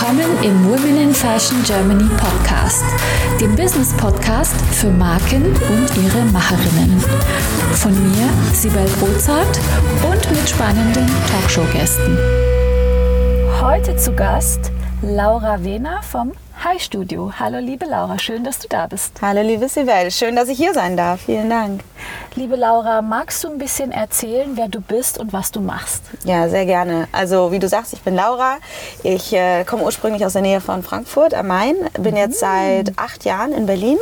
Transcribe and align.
Willkommen 0.00 0.42
im 0.42 0.64
Women 0.64 0.96
in 0.96 1.14
Fashion 1.14 1.62
Germany 1.62 2.08
Podcast, 2.16 2.82
dem 3.38 3.54
Business 3.54 3.94
Podcast 3.98 4.56
für 4.72 4.88
Marken 4.88 5.44
und 5.44 6.02
ihre 6.02 6.24
Macherinnen. 6.32 6.98
Von 7.74 7.92
mir, 7.92 8.26
Sibel 8.54 8.86
Rozart 9.02 9.60
und 10.10 10.30
mit 10.30 10.48
spannenden 10.48 11.06
Talkshow-Gästen. 11.30 12.16
Heute 13.60 13.94
zu 13.96 14.14
Gast 14.14 14.72
Laura 15.02 15.62
Wehner 15.62 16.02
vom 16.02 16.32
Hi 16.62 16.78
Studio. 16.78 17.32
Hallo 17.38 17.58
liebe 17.58 17.86
Laura, 17.86 18.18
schön, 18.18 18.44
dass 18.44 18.58
du 18.58 18.68
da 18.68 18.86
bist. 18.86 19.14
Hallo 19.22 19.40
liebe 19.40 19.66
Sibel, 19.66 20.10
schön, 20.10 20.36
dass 20.36 20.50
ich 20.50 20.58
hier 20.58 20.74
sein 20.74 20.94
darf. 20.94 21.22
Vielen 21.22 21.48
Dank. 21.48 21.80
Liebe 22.34 22.54
Laura, 22.54 23.00
magst 23.00 23.42
du 23.42 23.48
ein 23.48 23.56
bisschen 23.56 23.92
erzählen, 23.92 24.50
wer 24.56 24.68
du 24.68 24.82
bist 24.82 25.16
und 25.16 25.32
was 25.32 25.52
du 25.52 25.60
machst? 25.60 26.02
Ja, 26.24 26.50
sehr 26.50 26.66
gerne. 26.66 27.08
Also 27.12 27.50
wie 27.50 27.58
du 27.58 27.66
sagst, 27.66 27.94
ich 27.94 28.02
bin 28.02 28.14
Laura. 28.14 28.58
Ich 29.02 29.32
äh, 29.32 29.64
komme 29.64 29.84
ursprünglich 29.84 30.26
aus 30.26 30.34
der 30.34 30.42
Nähe 30.42 30.60
von 30.60 30.82
Frankfurt 30.82 31.32
am 31.32 31.46
Main, 31.46 31.76
bin 31.98 32.14
jetzt 32.14 32.40
seit 32.40 32.98
acht 32.98 33.24
Jahren 33.24 33.52
in 33.52 33.64
Berlin 33.64 33.96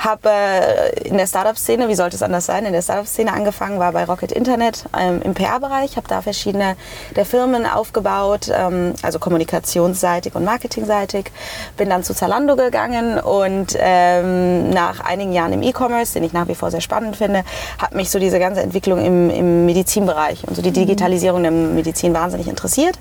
habe 0.00 0.30
äh, 0.30 1.08
in 1.08 1.18
der 1.18 1.26
Startup-Szene, 1.26 1.88
wie 1.88 1.94
sollte 1.94 2.16
es 2.16 2.22
anders 2.22 2.46
sein, 2.46 2.64
in 2.64 2.72
der 2.72 2.80
Startup-Szene 2.80 3.32
angefangen, 3.32 3.78
war 3.78 3.92
bei 3.92 4.04
Rocket 4.04 4.32
Internet 4.32 4.84
ähm, 4.98 5.20
im 5.22 5.34
PR-Bereich, 5.34 5.96
habe 5.96 6.08
da 6.08 6.22
verschiedene 6.22 6.76
der 7.16 7.26
Firmen 7.26 7.66
aufgebaut, 7.66 8.50
ähm, 8.52 8.94
also 9.02 9.18
kommunikationsseitig 9.18 10.34
und 10.34 10.44
marketingseitig. 10.44 11.30
Bin 11.76 11.90
dann 11.90 12.02
zu 12.02 12.14
Zalando 12.14 12.56
gegangen 12.56 13.18
und 13.18 13.76
ähm, 13.78 14.70
nach 14.70 15.00
einigen 15.00 15.32
Jahren 15.32 15.52
im 15.52 15.62
E-Commerce, 15.62 16.14
den 16.14 16.24
ich 16.24 16.32
nach 16.32 16.48
wie 16.48 16.54
vor 16.54 16.70
sehr 16.70 16.80
spannend 16.80 17.16
finde, 17.16 17.44
hat 17.78 17.94
mich 17.94 18.10
so 18.10 18.18
diese 18.18 18.38
ganze 18.38 18.62
Entwicklung 18.62 19.04
im, 19.04 19.28
im 19.28 19.66
Medizinbereich 19.66 20.48
und 20.48 20.56
so 20.56 20.62
die 20.62 20.70
mhm. 20.70 20.74
Digitalisierung 20.74 21.42
der 21.42 21.52
Medizin 21.52 22.14
wahnsinnig 22.14 22.48
interessiert. 22.48 22.98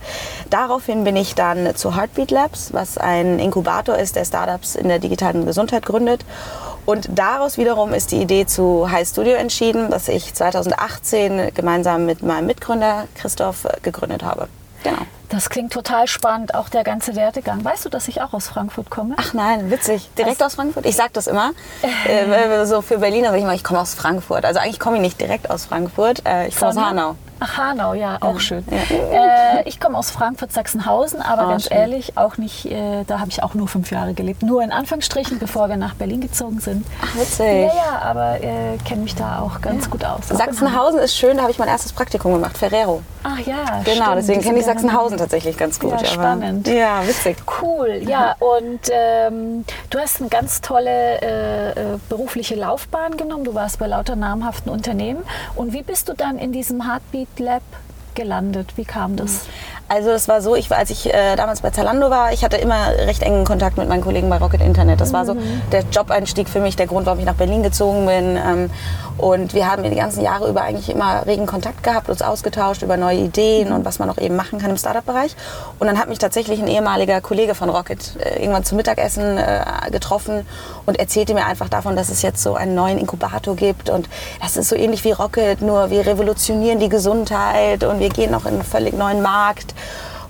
Daraufhin 0.50 1.06
bin 1.06 1.16
ich 1.16 1.34
dann 1.34 1.76
zu 1.76 1.96
Heartbeat 1.96 2.32
Labs, 2.32 2.74
was 2.74 2.98
ein 2.98 3.40
Inkubator 3.40 3.96
ist, 3.96 4.18
der 4.18 4.26
Startups 4.26 4.76
in 4.76 4.90
der 4.90 5.00
digitalen 5.00 5.46
Gesundheit 5.46 5.86
gründet. 5.86 6.26
Und 6.90 7.08
daraus 7.14 7.60
wiederum 7.60 7.94
ist 7.94 8.12
die 8.12 8.20
Idee 8.20 8.48
zu 8.48 8.90
High 8.90 9.08
Studio 9.08 9.34
entschieden, 9.34 9.92
das 9.92 10.08
ich 10.08 10.34
2018 10.34 11.54
gemeinsam 11.54 12.08
mit 12.08 12.24
meinem 12.24 12.48
Mitgründer 12.48 13.08
Christoph 13.14 13.68
gegründet 13.84 14.24
habe. 14.24 14.48
Genau. 14.84 14.98
Das 15.30 15.52
klingt 15.52 15.72
total 15.72 16.08
spannend, 16.08 16.56
auch 16.56 16.68
der 16.68 16.84
ganze 16.84 17.16
Werdegang. 17.16 17.64
Weißt 17.64 17.86
du, 17.86 17.90
dass 17.90 18.08
ich 18.08 18.24
auch 18.24 18.34
aus 18.34 18.48
Frankfurt 18.48 18.90
komme? 18.90 19.14
Ach 19.18 19.36
nein, 19.36 19.70
witzig. 19.70 20.10
Direkt 20.18 20.42
aus 20.42 20.56
Frankfurt? 20.56 20.88
Ich 20.88 20.96
sage 20.96 21.12
das 21.14 21.28
immer. 21.28 21.52
Äh, 22.08 22.66
so 22.66 22.82
für 22.82 22.98
Berliner 22.98 23.28
sage 23.28 23.38
ich 23.38 23.44
immer, 23.44 23.54
ich 23.54 23.64
komme 23.64 23.82
aus 23.82 23.94
Frankfurt. 23.94 24.44
Also 24.44 24.60
eigentlich 24.60 24.80
komme 24.80 24.96
ich 24.96 25.04
nicht 25.04 25.22
direkt 25.22 25.52
aus 25.52 25.66
Frankfurt. 25.66 26.26
Äh, 26.26 26.48
ich 26.48 26.56
komme 26.56 26.72
aus 26.72 26.78
Hanau. 26.78 27.16
Ach, 27.40 27.58
Hanau, 27.58 27.94
ja, 27.94 28.18
auch 28.22 28.34
ja. 28.34 28.40
schön. 28.40 28.66
Ja. 28.70 29.60
Äh, 29.60 29.64
ich 29.66 29.80
komme 29.80 29.98
aus 29.98 30.12
Frankfurt-Sachsenhausen, 30.12 31.22
aber 31.22 31.46
oh, 31.46 31.50
ganz 31.50 31.64
schön. 31.64 31.78
ehrlich, 31.78 32.18
auch 32.18 32.38
nicht, 32.38 32.66
äh, 32.66 33.04
da 33.06 33.20
habe 33.20 33.30
ich 33.30 33.44
auch 33.44 33.54
nur 33.54 33.68
fünf 33.68 33.92
Jahre 33.92 34.14
gelebt. 34.14 34.44
Nur 34.44 34.62
in 34.62 34.72
Anführungsstrichen, 34.72 35.40
bevor 35.40 35.70
wir 35.70 35.78
nach 35.78 35.96
Berlin 35.96 36.22
gezogen 36.22 36.60
sind. 36.60 36.86
Ach, 37.02 37.16
witzig. 37.16 37.46
Ja, 37.46 37.76
ja, 37.76 38.02
aber 38.02 38.42
äh, 38.42 38.78
kenne 38.86 39.04
mich 39.04 39.16
da 39.16 39.40
auch 39.40 39.62
ganz 39.62 39.86
ja. 39.86 39.92
gut 39.92 40.06
aus. 40.06 40.28
Sachsenhausen 40.28 41.00
ist 41.00 41.16
schön, 41.16 41.38
da 41.38 41.44
habe 41.44 41.52
ich 41.52 41.60
mein 41.60 41.68
erstes 41.70 41.94
Praktikum 41.94 42.34
gemacht, 42.34 42.58
Ferrero. 42.58 43.02
Ach 43.24 43.40
ja, 43.40 43.82
Genau, 43.84 44.06
stimmt, 44.06 44.18
deswegen 44.18 44.42
kenne 44.42 44.60
ich 44.60 44.66
Sachsenhausen 44.66 45.18
tatsächlich 45.18 45.58
ganz 45.58 45.80
gut. 45.80 45.92
Ja, 45.92 46.06
spannend. 46.06 46.68
ja, 46.68 47.06
witzig. 47.06 47.38
Cool, 47.62 48.02
ja. 48.06 48.36
Und 48.40 48.80
ähm, 48.92 49.66
du 49.90 50.00
hast 50.00 50.20
eine 50.20 50.30
ganz 50.30 50.62
tolle 50.62 51.22
äh, 51.22 51.70
äh, 51.72 51.74
berufliche 52.08 52.56
Laufbahn 52.56 53.18
genommen. 53.18 53.44
Du 53.44 53.54
warst 53.54 53.80
bei 53.80 53.88
lauter 53.88 54.16
namhaften 54.16 54.72
Unternehmen. 54.72 55.24
Und 55.56 55.74
wie 55.74 55.84
bist 55.84 56.10
du 56.10 56.14
dann 56.14 56.38
in 56.38 56.52
diesem 56.52 56.88
Heartbeat 56.88 57.29
Lab 57.38 57.64
gelandet? 58.16 58.78
Wie 58.78 58.86
kam 58.86 59.16
das? 59.16 59.46
Also 59.90 60.12
es 60.12 60.28
war 60.28 60.44
so, 60.44 60.56
ich, 60.56 60.72
als 60.72 60.92
ich 60.92 61.12
äh, 61.12 61.36
damals 61.36 61.62
bei 61.62 61.72
Zalando 61.72 62.12
war, 62.12 62.32
ich 62.32 62.44
hatte 62.44 62.58
immer 62.58 62.90
recht 62.90 63.24
engen 63.24 63.44
Kontakt 63.44 63.78
mit 63.78 63.90
meinen 63.90 64.02
Kollegen 64.02 64.30
bei 64.30 64.38
Rocket 64.38 64.62
Internet. 64.62 65.02
Das 65.02 65.14
war 65.14 65.26
so 65.26 65.34
mhm. 65.34 65.62
der 65.72 65.84
Job-Einstieg 65.92 66.48
für 66.48 66.60
mich, 66.60 66.76
der 66.76 66.86
Grund, 66.86 67.08
warum 67.08 67.18
ich 67.18 67.26
nach 67.26 67.34
Berlin 67.34 67.64
gezogen 67.64 68.06
bin. 68.06 68.38
Ähm, 68.38 68.70
und 69.18 69.56
wir 69.56 69.70
haben 69.70 69.84
die 69.84 69.96
ganzen 69.96 70.22
Jahre 70.22 70.48
über 70.48 70.62
eigentlich 70.62 70.90
immer 70.90 71.26
regen 71.26 71.48
Kontakt 71.48 71.82
gehabt, 71.82 72.08
uns 72.08 72.22
ausgetauscht 72.22 72.84
über 72.84 72.98
neue 72.98 73.18
Ideen 73.18 73.72
und 73.72 73.84
was 73.84 73.98
man 73.98 74.08
noch 74.08 74.20
eben 74.20 74.36
machen 74.36 74.60
kann 74.60 74.70
im 74.70 74.78
Startup-Bereich. 74.78 75.36
Und 75.80 75.88
dann 75.88 75.98
hat 75.98 76.08
mich 76.08 76.20
tatsächlich 76.20 76.62
ein 76.62 76.68
ehemaliger 76.68 77.20
Kollege 77.20 77.56
von 77.56 77.70
Rocket 77.70 78.16
äh, 78.20 78.42
irgendwann 78.42 78.64
zum 78.64 78.78
Mittagessen 78.78 79.38
äh, 79.38 79.64
getroffen 79.92 80.46
und 80.86 81.00
erzählte 81.00 81.34
mir 81.34 81.48
einfach 81.48 81.68
davon, 81.68 81.96
dass 81.96 82.10
es 82.10 82.22
jetzt 82.22 82.44
so 82.44 82.54
einen 82.54 82.76
neuen 82.76 83.00
Inkubator 83.00 83.56
gibt 83.56 83.90
und 83.90 84.08
das 84.40 84.56
ist 84.56 84.70
so 84.70 84.76
ähnlich 84.76 85.04
wie 85.04 85.14
Rocket, 85.14 85.64
nur 85.64 85.90
wir 85.90 86.06
revolutionieren 86.06 86.80
die 86.80 86.90
Gesundheit 86.90 87.84
und 87.84 88.00
wir 88.00 88.10
gehen 88.10 88.32
noch 88.32 88.46
in 88.46 88.54
einen 88.54 88.64
völlig 88.64 88.96
neuen 88.96 89.24
Markt. 89.24 89.74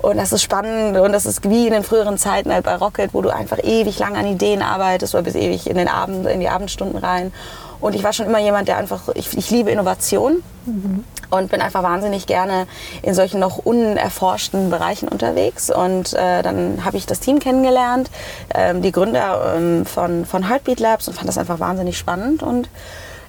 Und 0.01 0.15
das 0.15 0.31
ist 0.31 0.43
spannend 0.43 0.97
und 0.97 1.11
das 1.11 1.25
ist 1.25 1.47
wie 1.49 1.67
in 1.67 1.73
den 1.73 1.83
früheren 1.83 2.17
Zeiten 2.17 2.53
halt 2.53 2.63
bei 2.63 2.75
Rocket, 2.75 3.13
wo 3.13 3.21
du 3.21 3.29
einfach 3.29 3.57
ewig 3.61 3.99
lang 3.99 4.15
an 4.15 4.25
Ideen 4.25 4.61
arbeitest 4.61 5.13
oder 5.13 5.23
bis 5.23 5.35
ewig 5.35 5.69
in 5.69 5.75
den 5.75 5.89
Abend, 5.89 6.25
in 6.25 6.39
die 6.39 6.47
Abendstunden 6.47 6.97
rein. 6.97 7.33
Und 7.81 7.95
ich 7.95 8.03
war 8.03 8.13
schon 8.13 8.25
immer 8.25 8.39
jemand, 8.39 8.67
der 8.67 8.77
einfach, 8.77 9.09
ich, 9.13 9.37
ich 9.37 9.51
liebe 9.51 9.71
Innovation 9.71 10.41
mhm. 10.65 11.03
und 11.29 11.49
bin 11.49 11.61
einfach 11.61 11.83
wahnsinnig 11.83 12.27
gerne 12.27 12.67
in 13.01 13.13
solchen 13.13 13.39
noch 13.39 13.57
unerforschten 13.57 14.69
Bereichen 14.69 15.07
unterwegs. 15.07 15.69
Und 15.69 16.13
äh, 16.13 16.43
dann 16.43 16.83
habe 16.85 16.97
ich 16.97 17.05
das 17.05 17.19
Team 17.19 17.39
kennengelernt, 17.39 18.09
ähm, 18.53 18.81
die 18.81 18.91
Gründer 18.91 19.53
ähm, 19.55 19.85
von, 19.85 20.25
von 20.25 20.47
Heartbeat 20.47 20.79
Labs 20.79 21.07
und 21.07 21.13
fand 21.13 21.27
das 21.27 21.37
einfach 21.37 21.59
wahnsinnig 21.59 21.97
spannend 21.97 22.41
und 22.43 22.69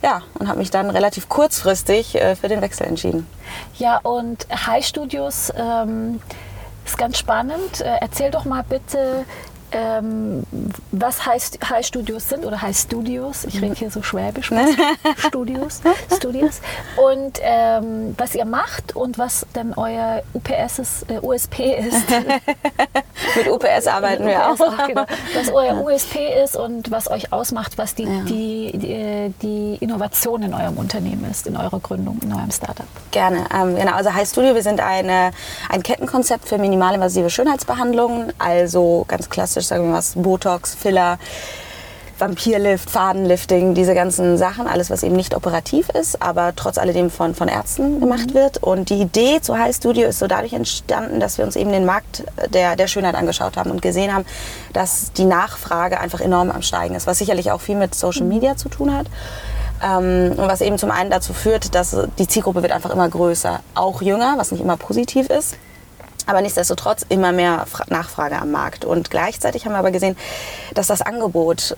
ja, 0.02 0.22
und 0.38 0.48
habe 0.48 0.58
mich 0.58 0.70
dann 0.70 0.90
relativ 0.90 1.28
kurzfristig 1.28 2.14
äh, 2.14 2.36
für 2.36 2.48
den 2.48 2.60
Wechsel 2.60 2.86
entschieden. 2.86 3.26
Ja, 3.78 3.98
und 3.98 4.46
High 4.66 4.84
Studios 4.84 5.52
ähm, 5.56 6.20
ist 6.84 6.96
ganz 6.96 7.18
spannend. 7.18 7.80
Äh, 7.80 7.98
erzähl 8.00 8.30
doch 8.30 8.44
mal 8.44 8.64
bitte, 8.68 9.24
ähm, 9.72 10.42
was 10.92 11.26
heißt 11.26 11.58
High 11.68 11.86
Studios 11.86 12.28
sind 12.28 12.44
oder 12.44 12.60
High 12.60 12.76
Studios. 12.76 13.44
Ich 13.44 13.60
rede 13.60 13.74
hier 13.74 13.90
so 13.90 14.02
schwäbisch. 14.02 14.50
Studios, 15.16 15.80
Studios. 16.14 16.60
Und 16.96 17.38
ähm, 17.42 18.14
was 18.18 18.34
ihr 18.34 18.44
macht 18.44 18.96
und 18.96 19.18
was 19.18 19.46
dann 19.52 19.74
euer 19.74 20.22
UPS 20.34 20.78
ist, 20.78 21.10
äh, 21.10 21.18
USP 21.20 21.76
ist. 21.78 22.08
Mit 23.36 23.48
UPS 23.48 23.86
arbeiten 23.86 24.26
wir 24.26 24.50
UPS 24.50 24.60
auch. 24.60 24.86
Genau. 24.86 25.04
Was 25.34 25.48
euer 25.50 25.74
ja. 25.74 25.80
USP 25.80 26.42
ist 26.42 26.56
und 26.56 26.90
was 26.90 27.10
euch 27.10 27.32
ausmacht, 27.32 27.78
was 27.78 27.94
die, 27.94 28.04
ja. 28.04 28.22
die, 28.22 28.72
die, 28.74 29.34
die, 29.42 29.76
Innovation 29.80 30.42
in 30.42 30.54
eurem 30.54 30.76
Unternehmen 30.76 31.30
ist, 31.30 31.46
in 31.46 31.56
eurer 31.56 31.80
Gründung, 31.80 32.18
in 32.22 32.32
eurem 32.32 32.50
Startup. 32.50 32.86
Gerne. 33.10 33.44
Ähm, 33.54 33.76
genau. 33.76 33.92
Also 33.92 34.12
High 34.12 34.28
Studio, 34.28 34.54
wir 34.54 34.62
sind 34.62 34.80
eine, 34.80 35.30
ein 35.68 35.82
Kettenkonzept 35.82 36.48
für 36.48 36.58
minimalinvasive 36.58 37.30
Schönheitsbehandlungen. 37.30 38.32
Also 38.38 39.04
ganz 39.08 39.30
klassisch 39.30 39.59
klassisch, 39.60 39.66
sagen 39.66 39.84
wir 39.84 39.92
mal, 39.92 40.02
Botox, 40.22 40.74
Filler, 40.74 41.18
Vampirlift, 42.18 42.90
Fadenlifting, 42.90 43.74
diese 43.74 43.94
ganzen 43.94 44.36
Sachen, 44.36 44.66
alles 44.66 44.90
was 44.90 45.02
eben 45.02 45.16
nicht 45.16 45.34
operativ 45.34 45.88
ist, 45.88 46.20
aber 46.20 46.52
trotz 46.54 46.76
alledem 46.76 47.08
von, 47.08 47.34
von 47.34 47.48
Ärzten 47.48 47.94
mhm. 47.94 48.00
gemacht 48.00 48.34
wird. 48.34 48.58
Und 48.58 48.90
die 48.90 49.00
Idee 49.00 49.40
zu 49.40 49.56
High 49.56 49.74
Studio 49.74 50.06
ist 50.06 50.18
so 50.18 50.26
dadurch 50.26 50.52
entstanden, 50.52 51.18
dass 51.18 51.38
wir 51.38 51.46
uns 51.46 51.56
eben 51.56 51.72
den 51.72 51.86
Markt 51.86 52.24
der, 52.52 52.76
der 52.76 52.88
Schönheit 52.88 53.14
angeschaut 53.14 53.56
haben 53.56 53.70
und 53.70 53.80
gesehen 53.80 54.12
haben, 54.12 54.26
dass 54.74 55.12
die 55.12 55.24
Nachfrage 55.24 55.98
einfach 55.98 56.20
enorm 56.20 56.50
am 56.50 56.60
Steigen 56.60 56.94
ist, 56.94 57.06
was 57.06 57.18
sicherlich 57.18 57.52
auch 57.52 57.60
viel 57.60 57.76
mit 57.76 57.94
Social 57.94 58.24
mhm. 58.24 58.28
Media 58.28 58.56
zu 58.56 58.68
tun 58.68 58.94
hat. 58.94 59.06
Ähm, 59.82 60.32
und 60.36 60.46
was 60.46 60.60
eben 60.60 60.76
zum 60.76 60.90
einen 60.90 61.10
dazu 61.10 61.32
führt, 61.32 61.74
dass 61.74 61.96
die 62.18 62.28
Zielgruppe 62.28 62.60
wird 62.60 62.72
einfach 62.72 62.90
immer 62.90 63.08
größer, 63.08 63.60
auch 63.74 64.02
jünger, 64.02 64.34
was 64.36 64.52
nicht 64.52 64.60
immer 64.60 64.76
positiv 64.76 65.30
ist 65.30 65.56
aber 66.30 66.42
nichtsdestotrotz 66.42 67.04
immer 67.08 67.32
mehr 67.32 67.66
Nachfrage 67.88 68.36
am 68.38 68.52
Markt. 68.52 68.84
Und 68.84 69.10
gleichzeitig 69.10 69.66
haben 69.66 69.72
wir 69.72 69.78
aber 69.78 69.90
gesehen, 69.90 70.16
dass 70.74 70.86
das 70.86 71.02
Angebot 71.02 71.76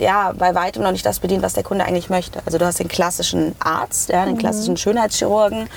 ja 0.00 0.32
bei 0.36 0.54
weitem 0.54 0.82
noch 0.82 0.90
nicht 0.90 1.06
das 1.06 1.20
bedient, 1.20 1.42
was 1.42 1.52
der 1.52 1.62
Kunde 1.62 1.84
eigentlich 1.84 2.10
möchte. 2.10 2.40
Also 2.44 2.58
du 2.58 2.66
hast 2.66 2.80
den 2.80 2.88
klassischen 2.88 3.54
Arzt, 3.60 4.08
ja, 4.10 4.24
den 4.24 4.34
mhm. 4.34 4.38
klassischen 4.38 4.76
Schönheitschirurgen, 4.76 5.68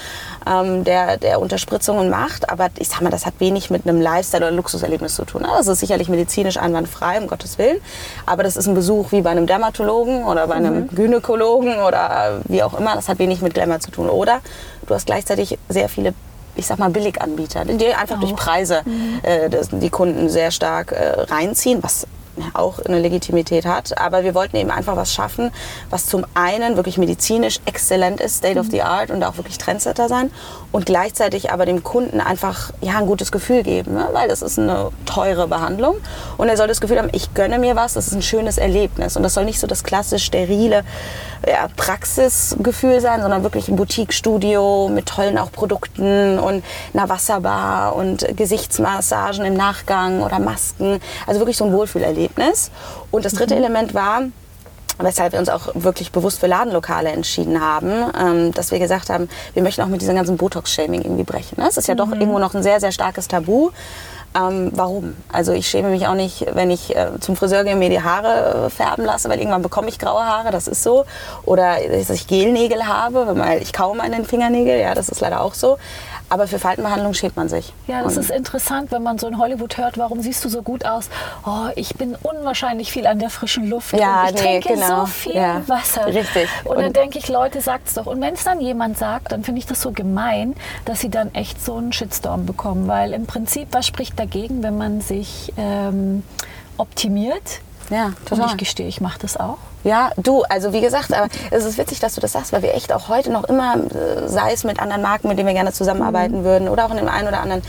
ähm, 0.48 0.84
der, 0.84 1.18
der 1.18 1.40
Unterspritzungen 1.40 2.10
macht, 2.10 2.50
aber 2.50 2.70
ich 2.80 2.90
sag 2.90 3.02
mal, 3.02 3.12
das 3.12 3.26
hat 3.26 3.36
wenig 3.40 3.70
mit 3.70 3.88
einem 3.88 4.02
Lifestyle 4.02 4.48
oder 4.48 4.56
Luxuserlebnis 4.56 5.16
zu 5.16 5.24
tun. 5.24 5.46
Also 5.46 5.72
es 5.72 5.78
ist 5.78 5.82
sicherlich 5.82 6.10
medizinisch 6.10 6.58
einwandfrei, 6.58 7.20
um 7.22 7.28
Gottes 7.28 7.58
Willen, 7.58 7.80
aber 8.26 8.44
das 8.44 8.58
ist 8.58 8.68
ein 8.68 8.74
Besuch 8.74 9.12
wie 9.12 9.22
bei 9.22 9.30
einem 9.30 9.46
Dermatologen 9.46 10.24
oder 10.24 10.48
bei 10.48 10.56
einem 10.56 10.82
mhm. 10.82 10.88
Gynäkologen 10.96 11.80
oder 11.82 12.42
wie 12.46 12.64
auch 12.64 12.74
immer. 12.74 12.96
Das 12.96 13.08
hat 13.10 13.20
wenig 13.20 13.42
mit 13.42 13.54
Glamour 13.54 13.80
zu 13.80 13.92
tun. 13.92 14.10
Oder 14.10 14.42
du 14.88 14.96
hast 14.96 15.06
gleichzeitig 15.06 15.58
sehr 15.70 15.90
viele 15.90 16.14
ich 16.58 16.68
sag 16.68 16.80
mal, 16.80 16.90
Billiganbieter, 16.90 17.66
die 17.66 17.94
einfach 17.94 18.20
durch 18.20 18.36
Preise 18.36 18.82
mhm. 18.86 19.20
äh, 19.24 19.50
die 19.72 19.90
Kunden 19.90 20.30
sehr 20.30 20.52
stark 20.52 20.92
äh, 20.92 21.22
reinziehen, 21.22 21.82
was 21.84 22.08
auch 22.54 22.80
eine 22.80 23.00
Legitimität 23.00 23.66
hat. 23.66 23.98
Aber 23.98 24.24
wir 24.24 24.36
wollten 24.36 24.58
eben 24.58 24.72
einfach 24.72 24.96
was 24.96 25.14
schaffen, 25.14 25.52
was 25.90 26.06
zum 26.06 26.26
einen 26.34 26.76
wirklich 26.76 26.98
medizinisch 26.98 27.60
exzellent 27.66 28.22
ist, 28.22 28.38
State 28.38 28.60
of 28.60 28.68
the 28.72 28.82
Art 28.82 29.12
und 29.12 29.24
auch 29.24 29.38
wirklich 29.38 29.58
Trendsetter 29.58 30.08
sein 30.08 30.32
und 30.72 30.86
gleichzeitig 30.86 31.52
aber 31.52 31.66
dem 31.66 31.84
Kunden 31.84 32.22
einfach 32.22 32.72
ja, 32.82 32.98
ein 32.98 33.06
gutes 33.08 33.32
Gefühl 33.32 33.64
geben, 33.64 33.94
ne? 33.94 34.10
weil 34.12 34.28
das 34.28 34.42
ist 34.42 34.60
eine 34.60 34.90
teure 35.06 35.48
Behandlung 35.48 35.96
und 36.38 36.50
er 36.50 36.58
soll 36.58 36.68
das 36.68 36.82
Gefühl 36.82 36.98
haben, 36.98 37.10
ich 37.14 37.34
gönne 37.34 37.58
mir 37.58 37.76
was, 37.76 37.94
das 37.94 38.08
ist 38.08 38.14
ein 38.14 38.22
schönes 38.22 38.58
Erlebnis 38.58 39.16
und 39.16 39.24
das 39.24 39.34
soll 39.34 39.46
nicht 39.46 39.60
so 39.60 39.68
das 39.68 39.84
klassisch 39.84 40.26
sterile 40.26 40.84
ja, 41.48 41.68
Praxisgefühl 41.76 43.00
sein, 43.02 43.22
sondern 43.22 43.44
wirklich 43.44 43.70
ein 43.70 43.76
Boutique-Studio 43.76 44.90
mit 44.90 45.06
tollen 45.06 45.38
auch 45.38 45.52
Produkten 45.52 46.40
und 46.40 46.64
einer 46.94 47.10
Wasserbar 47.10 47.96
und 47.96 48.26
Gesichtsmassagen 48.36 49.46
im 49.46 49.54
Nachgang 49.54 50.22
oder 50.22 50.40
Masken, 50.40 51.00
also 51.26 51.40
wirklich 51.40 51.58
so 51.58 51.66
ein 51.66 51.74
Wohlfühlerlebnis. 51.74 52.27
Und 53.12 53.26
das 53.26 53.34
dritte 53.34 53.56
mhm. 53.56 53.62
Element 53.64 53.94
war, 53.94 54.24
weshalb 55.00 55.34
wir 55.34 55.40
uns 55.40 55.50
auch 55.50 55.70
wirklich 55.76 56.12
bewusst 56.12 56.40
für 56.40 56.48
Ladenlokale 56.48 57.10
entschieden 57.10 57.62
haben, 57.62 57.92
ähm, 58.20 58.54
dass 58.54 58.72
wir 58.72 58.80
gesagt 58.80 59.10
haben, 59.10 59.30
wir 59.54 59.64
möchten 59.64 59.82
auch 59.82 59.88
mit 59.88 60.02
diesem 60.02 60.16
ganzen 60.16 60.38
Botox-Shaming 60.38 61.02
irgendwie 61.02 61.24
brechen. 61.24 61.56
Ne? 61.58 61.66
Das 61.66 61.78
ist 61.78 61.88
ja 61.88 61.94
mhm. 61.94 62.00
doch 62.00 62.12
irgendwo 62.12 62.40
noch 62.40 62.54
ein 62.56 62.64
sehr, 62.64 62.80
sehr 62.80 62.92
starkes 62.92 63.28
Tabu. 63.28 63.70
Ähm, 64.36 64.72
warum? 64.76 65.16
Also 65.32 65.54
ich 65.54 65.68
schäme 65.68 65.90
mich 65.90 66.08
auch 66.08 66.14
nicht, 66.14 66.46
wenn 66.54 66.70
ich 66.70 66.96
äh, 66.96 67.20
zum 67.20 67.36
Friseur 67.36 67.64
gehe 67.64 67.74
und 67.74 67.80
mir 67.80 67.90
die 67.90 68.02
Haare 68.02 68.66
äh, 68.66 68.70
färben 68.70 69.06
lasse, 69.06 69.30
weil 69.30 69.40
irgendwann 69.40 69.62
bekomme 69.62 69.88
ich 69.90 70.00
graue 70.00 70.24
Haare, 70.24 70.52
das 70.52 70.68
ist 70.68 70.84
so. 70.84 71.06
Oder 71.46 71.78
dass 71.90 72.10
ich 72.10 72.28
Gelnägel 72.28 72.88
habe, 72.88 73.38
weil 73.38 73.62
ich 73.62 73.74
kaum 73.74 74.00
an 74.00 74.12
den 74.12 74.26
Fingernägel, 74.26 74.80
ja, 74.80 74.94
das 74.94 75.10
ist 75.10 75.22
leider 75.22 75.42
auch 75.42 75.54
so. 75.54 75.78
Aber 76.30 76.48
für 76.48 76.60
Faltenbehandlung 76.60 77.14
schämt 77.14 77.38
man 77.38 77.48
sich. 77.48 77.74
Ja, 77.88 78.04
das 78.04 78.18
und 78.18 78.24
ist 78.24 78.32
interessant, 78.32 78.92
wenn 78.92 79.02
man 79.02 79.18
so 79.18 79.28
in 79.28 79.38
Hollywood 79.38 79.78
hört, 79.78 79.98
warum 79.98 80.22
siehst 80.22 80.44
du 80.44 80.50
so 80.50 80.62
gut 80.62 80.86
aus? 80.86 81.10
Oh, 81.46 81.70
ich 81.76 81.96
bin 81.96 82.16
unwahrscheinlich 82.22 82.92
viel 82.92 83.08
an 83.08 83.20
der 83.20 83.30
frischen 83.30 83.70
Luft 83.70 83.98
ja, 83.98 84.24
und 84.24 84.28
ich 84.30 84.36
nee, 84.36 84.60
trinke 84.60 84.74
genau. 84.74 85.02
so 85.02 85.06
viel 85.06 85.36
ja, 85.36 85.62
Wasser. 85.68 86.08
Richtig. 86.08 86.50
Und, 86.66 86.78
und 86.78 86.84
dann 86.84 86.94
denke 86.94 87.18
ich, 87.18 87.30
Leute, 87.30 87.62
sagt's 87.62 87.94
doch. 87.94 88.08
Und 88.08 88.20
wenn 88.20 88.34
es 88.34 88.44
dann 88.44 88.60
jemand 88.60 88.98
sagt, 88.98 89.32
dann 89.32 89.44
finde 89.44 89.60
ich 89.60 89.66
das 89.66 89.82
so 89.82 89.92
gemein, 89.92 90.56
dass 90.84 91.00
sie 91.00 91.10
dann 91.10 91.34
echt 91.34 91.64
so 91.64 91.78
einen 91.78 91.94
Shitstorm 91.94 92.46
bekommen. 92.46 92.88
Weil 92.88 93.14
im 93.14 93.26
Prinzip, 93.26 93.70
was 93.72 93.88
spricht 93.88 94.20
dagegen, 94.20 94.64
wenn 94.64 94.78
man 94.78 95.00
sich 95.00 95.54
ähm, 95.58 96.24
optimiert? 96.78 97.62
Ja, 97.90 98.12
total. 98.26 98.46
Und 98.46 98.52
ich 98.52 98.58
gestehe, 98.58 98.88
ich 98.88 99.00
mache 99.02 99.20
das 99.20 99.38
auch. 99.38 99.58
Ja, 99.84 100.12
du, 100.18 100.44
also 100.44 100.74
wie 100.74 100.82
gesagt, 100.82 101.14
aber 101.14 101.30
es 101.52 101.64
ist 101.64 101.78
witzig, 101.78 102.00
dass 102.00 102.16
du 102.16 102.22
das 102.22 102.34
sagst, 102.34 102.52
weil 102.52 102.62
wir 102.62 102.74
echt 102.74 102.92
auch 102.92 103.08
heute 103.08 103.32
noch 103.32 103.46
immer, 103.46 103.76
äh, 103.76 104.28
sei 104.28 104.52
es 104.52 104.66
mit 104.66 104.82
anderen 104.82 105.02
Marken, 105.02 105.30
mit 105.30 105.38
denen 105.38 105.48
wir 105.48 105.54
gerne 105.54 105.72
zusammenarbeiten 105.72 106.40
mhm. 106.40 106.44
würden 106.44 106.68
oder 106.68 106.86
auch 106.86 106.92
in 106.92 106.98
dem 106.98 107.08
einen 107.08 107.28
oder 107.28 107.40
anderen 107.40 107.62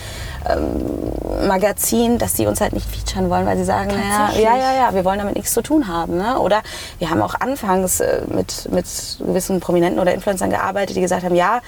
ähm, 0.49 1.47
Magazin, 1.47 2.19
dass 2.19 2.35
die 2.35 2.47
uns 2.47 2.61
halt 2.61 2.73
nicht 2.73 2.91
featuren 2.91 3.31
wollen, 3.31 3.47
weil 3.47 3.57
sie 3.57 3.65
sagen, 3.65 3.91
naja, 3.91 4.31
ja, 4.35 4.57
ja, 4.57 4.75
ja, 4.75 4.95
wir 4.95 5.05
wollen 5.05 5.21
damit 5.21 5.37
nichts 5.37 5.53
zu 5.53 5.63
tun 5.63 5.87
haben. 5.87 6.17
Ne? 6.17 6.41
Oder 6.41 6.63
wir 6.99 7.11
haben 7.11 7.23
auch 7.23 7.35
anfangs 7.39 8.01
äh, 8.01 8.23
mit, 8.27 8.69
mit 8.73 8.87
gewissen 9.21 9.61
Prominenten 9.61 10.01
oder 10.01 10.13
Influencern 10.13 10.51
gearbeitet, 10.51 10.97
die 10.97 11.01
gesagt 11.01 11.23
haben, 11.23 11.37
ja, 11.37 11.61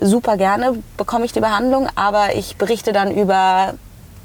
super 0.00 0.36
gerne 0.36 0.74
bekomme 0.98 1.24
ich 1.24 1.32
die 1.32 1.40
Behandlung, 1.40 1.88
aber 1.94 2.34
ich 2.34 2.56
berichte 2.56 2.92
dann 2.92 3.10
über 3.10 3.74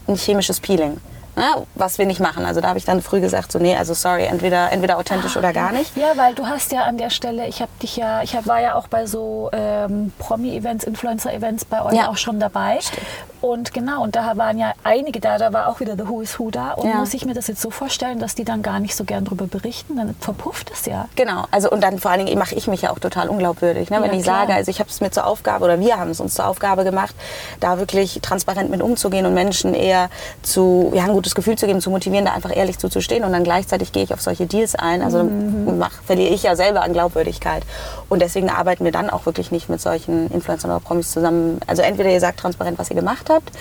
ein 0.07 0.15
chemisches 0.15 0.59
Peeling 0.59 0.99
ne, 1.39 1.65
was 1.75 1.97
wir 1.97 2.05
nicht 2.05 2.19
machen. 2.19 2.45
Also 2.45 2.61
da 2.61 2.69
habe 2.69 2.79
ich 2.79 2.85
dann 2.85 3.01
früh 3.01 3.21
gesagt, 3.21 3.51
so 3.51 3.59
nee, 3.59 3.75
also 3.75 3.93
sorry, 3.93 4.25
entweder, 4.25 4.71
entweder 4.71 4.97
authentisch 4.97 5.37
oder 5.37 5.53
gar 5.53 5.71
nicht. 5.71 5.95
Ja, 5.95 6.15
weil 6.15 6.35
du 6.35 6.47
hast 6.47 6.71
ja 6.71 6.83
an 6.83 6.97
der 6.97 7.09
Stelle, 7.09 7.47
ich 7.47 7.61
habe 7.61 7.71
dich 7.81 7.97
ja, 7.97 8.21
ich 8.21 8.35
hab, 8.35 8.47
war 8.47 8.61
ja 8.61 8.75
auch 8.75 8.87
bei 8.87 9.05
so 9.05 9.49
ähm, 9.53 10.11
Promi-Events, 10.19 10.85
Influencer-Events 10.85 11.65
bei 11.65 11.83
euch 11.83 11.93
ja. 11.93 12.09
auch 12.09 12.17
schon 12.17 12.39
dabei. 12.39 12.79
Stimmt. 12.81 13.05
Und 13.41 13.73
genau, 13.73 14.03
und 14.03 14.15
da 14.15 14.35
waren 14.35 14.57
ja 14.57 14.73
einige 14.83 15.21
da, 15.21 15.37
da 15.37 15.53
war 15.53 15.69
auch 15.69 15.79
wieder 15.79 15.95
The 15.95 16.07
Who 16.07 16.21
is 16.21 16.37
Who 16.39 16.51
da. 16.51 16.71
Und 16.73 16.89
ja. 16.89 16.95
muss 16.95 17.13
ich 17.13 17.25
mir 17.25 17.33
das 17.33 17.47
jetzt 17.47 17.61
so 17.61 17.71
vorstellen, 17.71 18.19
dass 18.19 18.35
die 18.35 18.43
dann 18.43 18.61
gar 18.61 18.79
nicht 18.79 18.95
so 18.95 19.05
gern 19.05 19.23
darüber 19.23 19.47
berichten, 19.47 19.95
dann 19.95 20.13
verpufft 20.19 20.71
es 20.73 20.85
ja. 20.85 21.07
Genau, 21.15 21.45
also 21.51 21.69
und 21.69 21.81
dann 21.81 21.99
vor 21.99 22.11
allen 22.11 22.25
Dingen 22.25 22.37
mache 22.37 22.55
ich 22.55 22.67
mich 22.67 22.81
ja 22.81 22.91
auch 22.91 22.99
total 22.99 23.29
unglaubwürdig. 23.29 23.89
Ne? 23.89 24.01
Wenn 24.01 24.11
ja, 24.11 24.17
ich 24.17 24.23
klar. 24.23 24.41
sage, 24.41 24.55
also 24.55 24.69
ich 24.69 24.79
habe 24.79 24.89
es 24.89 24.99
mir 24.99 25.11
zur 25.11 25.25
Aufgabe 25.25 25.63
oder 25.65 25.79
wir 25.79 25.97
haben 25.97 26.09
es 26.09 26.19
uns 26.19 26.33
zur 26.33 26.47
Aufgabe 26.47 26.83
gemacht, 26.83 27.15
da 27.61 27.79
wirklich 27.79 28.19
transparent 28.21 28.69
mit 28.69 28.81
umzugehen 28.81 29.25
und 29.25 29.33
Menschen 29.33 29.73
eher 29.73 30.09
zu, 30.41 30.91
ja, 30.93 31.05
ein 31.05 31.13
gutes 31.13 31.28
Gefühl 31.35 31.57
zu 31.57 31.67
geben, 31.67 31.81
zu 31.81 31.89
motivieren, 31.89 32.25
da 32.25 32.33
einfach 32.33 32.55
ehrlich 32.55 32.77
zuzustehen. 32.79 33.23
Und 33.23 33.31
dann 33.31 33.43
gleichzeitig 33.43 33.91
gehe 33.91 34.03
ich 34.03 34.13
auf 34.13 34.21
solche 34.21 34.45
Deals 34.45 34.75
ein. 34.75 35.01
Also 35.01 35.23
mhm. 35.23 35.77
mach, 35.77 35.91
verliere 36.03 36.33
ich 36.33 36.43
ja 36.43 36.55
selber 36.55 36.81
an 36.81 36.93
Glaubwürdigkeit. 36.93 37.63
Und 38.09 38.21
deswegen 38.21 38.49
arbeiten 38.49 38.83
wir 38.85 38.91
dann 38.91 39.09
auch 39.09 39.25
wirklich 39.25 39.51
nicht 39.51 39.69
mit 39.69 39.81
solchen 39.81 40.29
Influencern 40.31 40.71
oder 40.71 40.79
Promis 40.79 41.11
zusammen. 41.11 41.59
Also 41.67 41.81
entweder 41.81 42.09
ihr 42.09 42.19
sagt 42.19 42.39
transparent, 42.39 42.79
was 42.79 42.89
ihr 42.89 42.95
gemacht 42.95 43.29
habt. 43.29 43.51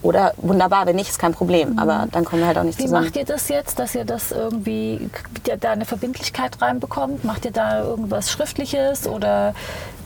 Oder 0.00 0.32
wunderbar, 0.36 0.86
wenn 0.86 0.96
nicht, 0.96 1.10
ist 1.10 1.18
kein 1.18 1.34
Problem. 1.34 1.72
Mhm. 1.72 1.78
Aber 1.78 2.06
dann 2.12 2.24
kommen 2.24 2.42
wir 2.42 2.46
halt 2.46 2.58
auch 2.58 2.62
nicht 2.62 2.78
Wie 2.78 2.84
zusammen. 2.84 3.04
Wie 3.04 3.08
macht 3.08 3.16
ihr 3.16 3.24
das 3.24 3.48
jetzt, 3.48 3.78
dass 3.78 3.94
ihr 3.94 4.04
das 4.04 4.30
irgendwie, 4.30 5.10
da 5.60 5.72
eine 5.72 5.84
Verbindlichkeit 5.84 6.62
reinbekommt? 6.62 7.24
Macht 7.24 7.44
ihr 7.44 7.50
da 7.50 7.82
irgendwas 7.82 8.30
Schriftliches 8.30 9.08
oder 9.08 9.54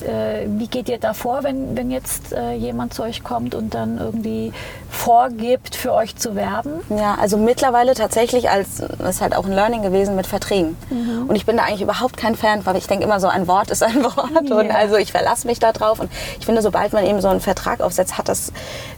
äh, 0.03 0.47
wie 0.47 0.67
geht 0.67 0.89
ihr 0.89 0.99
da 0.99 1.15
vor, 1.15 1.43
wenn, 1.43 1.77
wenn 1.77 1.91
jetzt 1.91 2.33
äh, 2.33 2.53
jemand 2.53 2.95
zu 2.95 3.03
euch 3.03 3.23
kommt 3.23 3.55
und 3.55 3.75
dann 3.75 3.99
irgendwie 3.99 4.53
vorgibt, 4.91 5.75
für 5.77 5.93
euch 5.93 6.17
zu 6.17 6.35
werben? 6.35 6.73
Ja, 6.91 7.17
also 7.21 7.37
mittlerweile 7.37 7.95
tatsächlich 7.95 8.51
als, 8.51 8.83
das 8.99 9.17
ist 9.17 9.21
halt 9.21 9.35
auch 9.35 9.45
ein 9.45 9.53
Learning 9.53 9.83
gewesen 9.83 10.17
mit 10.17 10.27
Verträgen. 10.27 10.77
Mhm. 10.91 11.27
Und 11.29 11.37
ich 11.37 11.47
bin 11.47 11.57
da 11.57 11.65
eigentlich 11.65 11.83
überhaupt 11.83 12.17
kein 12.17 12.35
Fan, 12.35 12.65
weil 12.67 12.77
ich 12.77 12.87
denke 12.87 13.05
immer 13.05 13.21
so, 13.21 13.29
ein 13.29 13.47
Wort 13.47 13.71
ist 13.71 13.83
ein 13.83 14.03
Wort. 14.05 14.49
Ja. 14.49 14.57
Und 14.57 14.71
also 14.71 14.97
ich 14.97 15.13
verlasse 15.13 15.47
mich 15.47 15.59
da 15.59 15.73
drauf. 15.73 16.01
Und 16.01 16.11
ich 16.39 16.47
finde, 16.47 16.63
sobald 16.63 16.93
man 16.93 17.05
eben 17.05 17.21
so 17.21 17.29
einen 17.29 17.41
Vertrag 17.41 17.81
aufsetzt, 17.81 18.19
hat 18.19 18.29
das, 18.29 18.53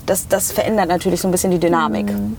das, 0.07 0.29
das 0.29 0.53
verändert 0.53 0.89
natürlich 0.95 1.21
so 1.21 1.29
ein 1.29 1.33
bisschen 1.33 1.51
die 1.51 1.59
Dynamik. 1.59 2.07
Mhm. 2.07 2.37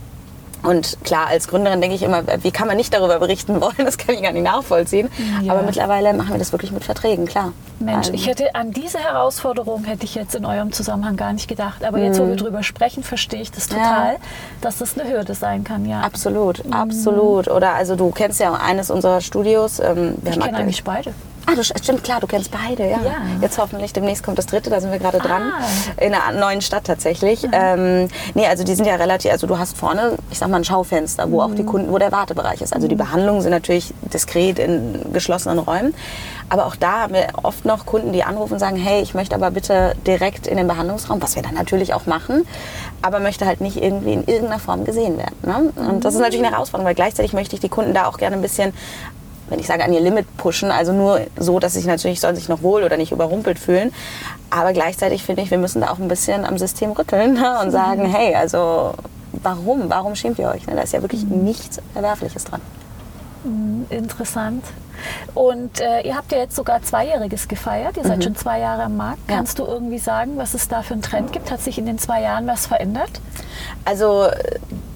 Und 0.66 0.98
klar, 1.04 1.28
als 1.28 1.48
Gründerin 1.48 1.80
denke 1.80 1.96
ich 1.96 2.02
immer, 2.02 2.24
wie 2.42 2.50
kann 2.50 2.68
man 2.68 2.76
nicht 2.76 2.94
darüber 2.94 3.20
berichten 3.20 3.62
wollen? 3.62 3.76
Das 3.78 3.98
kann 3.98 4.16
ich 4.16 4.24
gar 4.24 4.32
nicht 4.32 4.44
nachvollziehen. 4.44 5.10
Ja. 5.44 5.54
Aber 5.54 5.62
mittlerweile 5.62 6.14
machen 6.14 6.32
wir 6.32 6.40
das 6.40 6.52
wirklich 6.52 6.72
mit 6.72 6.84
Verträgen, 6.84 7.26
klar. 7.28 7.54
Mensch, 7.80 8.10
ich 8.10 8.26
hätte 8.26 8.56
an 8.56 8.72
diese 8.72 8.98
Herausforderung 9.00 9.84
hätte 9.84 10.06
ich 10.06 10.16
jetzt 10.16 10.34
in 10.34 10.46
eurem 10.46 10.72
Zusammenhang 10.72 11.18
gar 11.18 11.34
nicht 11.34 11.48
gedacht. 11.48 11.84
Aber 11.84 12.00
jetzt, 12.00 12.20
wo 12.20 12.24
mhm. 12.24 12.30
wir 12.30 12.36
drüber 12.38 12.64
sprechen, 12.64 13.04
verstehe 13.04 13.42
ich 13.42 13.52
das 13.52 13.68
total, 13.68 14.14
ja. 14.14 14.20
dass 14.62 14.80
das 14.80 14.98
eine 14.98 15.10
Hürde 15.10 15.36
sein 15.36 15.64
kann, 15.64 15.86
ja. 15.86 16.02
Absolut, 16.02 16.66
mhm. 16.66 16.74
absolut. 16.74 17.48
Oder 17.48 17.74
also 17.74 17.96
du 17.96 18.10
kennst 18.12 18.40
ja 18.40 18.54
eines 18.54 18.90
unserer 18.90 19.22
Studios. 19.22 19.80
Ähm, 19.80 20.16
ich 20.24 20.40
kenne 20.40 20.58
eigentlich 20.58 20.84
beide. 20.84 21.14
Ah, 21.48 21.56
du, 21.56 21.64
stimmt, 21.64 22.04
klar, 22.04 22.20
du 22.20 22.28
kennst 22.28 22.52
beide, 22.52 22.84
ja. 22.84 22.98
ja. 23.04 23.16
Jetzt 23.42 23.58
hoffentlich 23.58 23.94
demnächst 23.94 24.24
kommt 24.24 24.38
das 24.38 24.48
dritte, 24.48 24.70
da 24.70 24.82
sind 24.82 24.92
wir 24.92 25.00
gerade 25.00 25.20
dran. 25.20 25.44
Ah. 25.44 26.02
In 26.02 26.14
einer 26.14 26.40
neuen 26.40 26.62
Stadt 26.62 26.86
tatsächlich. 26.86 27.44
Mhm. 27.44 27.52
Ähm, 27.54 28.08
nee, 28.34 28.48
also 28.48 28.64
die 28.64 28.74
sind 28.74 28.86
ja 28.86 28.96
relativ, 28.96 29.32
also 29.32 29.46
du 29.46 29.58
hast 29.58 29.78
vorne, 29.78 30.18
ich 30.32 30.40
sag 30.40 30.50
mal, 30.50 30.58
ein 30.58 30.66
Schaufenster, 30.66 31.32
wo 31.32 31.38
mhm. 31.38 31.52
auch 31.52 31.56
die 31.56 31.64
mhm. 31.64 31.68
Kunden, 31.68 31.92
wo 31.92 31.98
der 31.98 32.12
Wartebereich 32.12 32.62
ist. 32.62 32.74
Also 32.74 32.88
die 32.88 32.96
mhm. 32.96 33.00
Behandlungen 33.00 33.42
sind 33.42 33.52
natürlich 33.52 33.94
diskret 34.14 34.60
in 34.60 35.14
geschlossenen 35.14 35.60
Räumen. 35.60 35.94
Aber 36.50 36.66
auch 36.66 36.76
da 36.76 37.02
haben 37.02 37.14
wir 37.14 37.28
oft 37.44 37.66
noch 37.66 37.86
Kunden, 37.86 38.14
die 38.14 38.24
anrufen 38.24 38.54
und 38.54 38.60
sagen, 38.60 38.78
hey, 38.78 39.02
ich 39.02 39.14
möchte 39.14 39.36
aber 39.36 39.52
bitte 39.52 39.96
direkt 40.06 40.48
in 40.48 40.58
den 40.58 40.68
Behandlungsraum, 40.68 41.22
was 41.22 41.36
wir 41.36 41.42
dann 41.42 41.56
natürlich 41.56 41.94
auch 41.94 42.06
machen, 42.06 42.46
aber 43.02 43.20
möchte 43.20 43.46
halt 43.46 43.62
nicht 43.62 43.78
irgendwie 43.78 44.14
in 44.14 44.24
irgendeiner 44.26 44.60
Form 44.60 44.86
gesehen 44.86 45.18
werden. 45.18 45.36
Ne? 45.44 45.72
Und 45.76 46.06
das 46.06 46.14
ist 46.14 46.22
natürlich 46.22 46.46
eine 46.46 46.56
Herausforderung, 46.56 46.88
weil 46.88 46.96
gleichzeitig 46.96 47.34
möchte 47.34 47.56
ich 47.56 47.62
die 47.62 47.70
Kunden 47.70 47.94
da 47.94 48.06
auch 48.06 48.18
gerne 48.18 48.36
ein 48.36 48.42
bisschen 48.42 48.74
wenn 49.50 49.60
ich 49.60 49.68
sage, 49.68 49.84
an 49.84 49.94
ihr 49.94 50.02
Limit 50.02 50.38
pushen. 50.38 50.72
Also 50.72 50.94
nur 50.94 51.22
so, 51.38 51.60
dass 51.60 51.74
sich 51.74 51.86
natürlich 51.86 52.20
sollen 52.20 52.36
sich 52.36 52.50
noch 52.50 52.62
wohl 52.62 52.84
oder 52.84 52.98
nicht 52.98 53.12
überrumpelt 53.12 53.60
fühlen. 53.60 53.94
Aber 54.50 54.74
gleichzeitig 54.74 55.24
finde 55.24 55.42
ich, 55.42 55.52
wir 55.52 55.58
müssen 55.58 55.82
da 55.82 55.90
auch 55.90 56.00
ein 56.00 56.08
bisschen 56.08 56.46
am 56.46 56.58
System 56.58 56.92
rütteln 56.92 57.34
ne? 57.34 57.60
und 57.62 57.72
sagen, 57.72 58.04
mhm. 58.04 58.14
hey, 58.14 58.36
also 58.36 58.94
warum? 59.44 59.90
Warum 59.90 60.16
schämt 60.16 60.40
ihr 60.40 60.50
euch? 60.50 60.66
Ne? 60.68 60.76
Da 60.76 60.82
ist 60.82 60.94
ja 60.94 61.02
wirklich 61.02 61.24
nichts 61.26 61.80
Erwerfliches 61.94 62.46
dran. 62.46 62.62
Mhm, 63.44 63.86
interessant. 63.90 64.64
Und 65.34 65.82
äh, 65.82 66.02
ihr 66.02 66.16
habt 66.16 66.32
ja 66.32 66.40
jetzt 66.40 66.56
sogar 66.56 66.82
Zweijähriges 66.82 67.48
gefeiert. 67.48 67.98
Ihr 67.98 68.04
seid 68.04 68.18
mhm. 68.18 68.22
schon 68.24 68.36
zwei 68.36 68.60
Jahre 68.60 68.84
am 68.84 68.98
Markt. 68.98 69.30
Ja. 69.30 69.38
Kannst 69.38 69.60
du 69.60 69.66
irgendwie 69.66 70.00
sagen, 70.00 70.38
was 70.38 70.54
es 70.54 70.68
da 70.68 70.82
für 70.82 70.94
einen 70.94 71.04
Trend 71.04 71.32
gibt? 71.32 71.52
Hat 71.52 71.62
sich 71.62 71.78
in 71.78 71.86
den 71.86 72.00
zwei 72.00 72.22
Jahren 72.22 72.48
was 72.48 72.66
verändert? 72.66 73.22
Also 73.84 74.28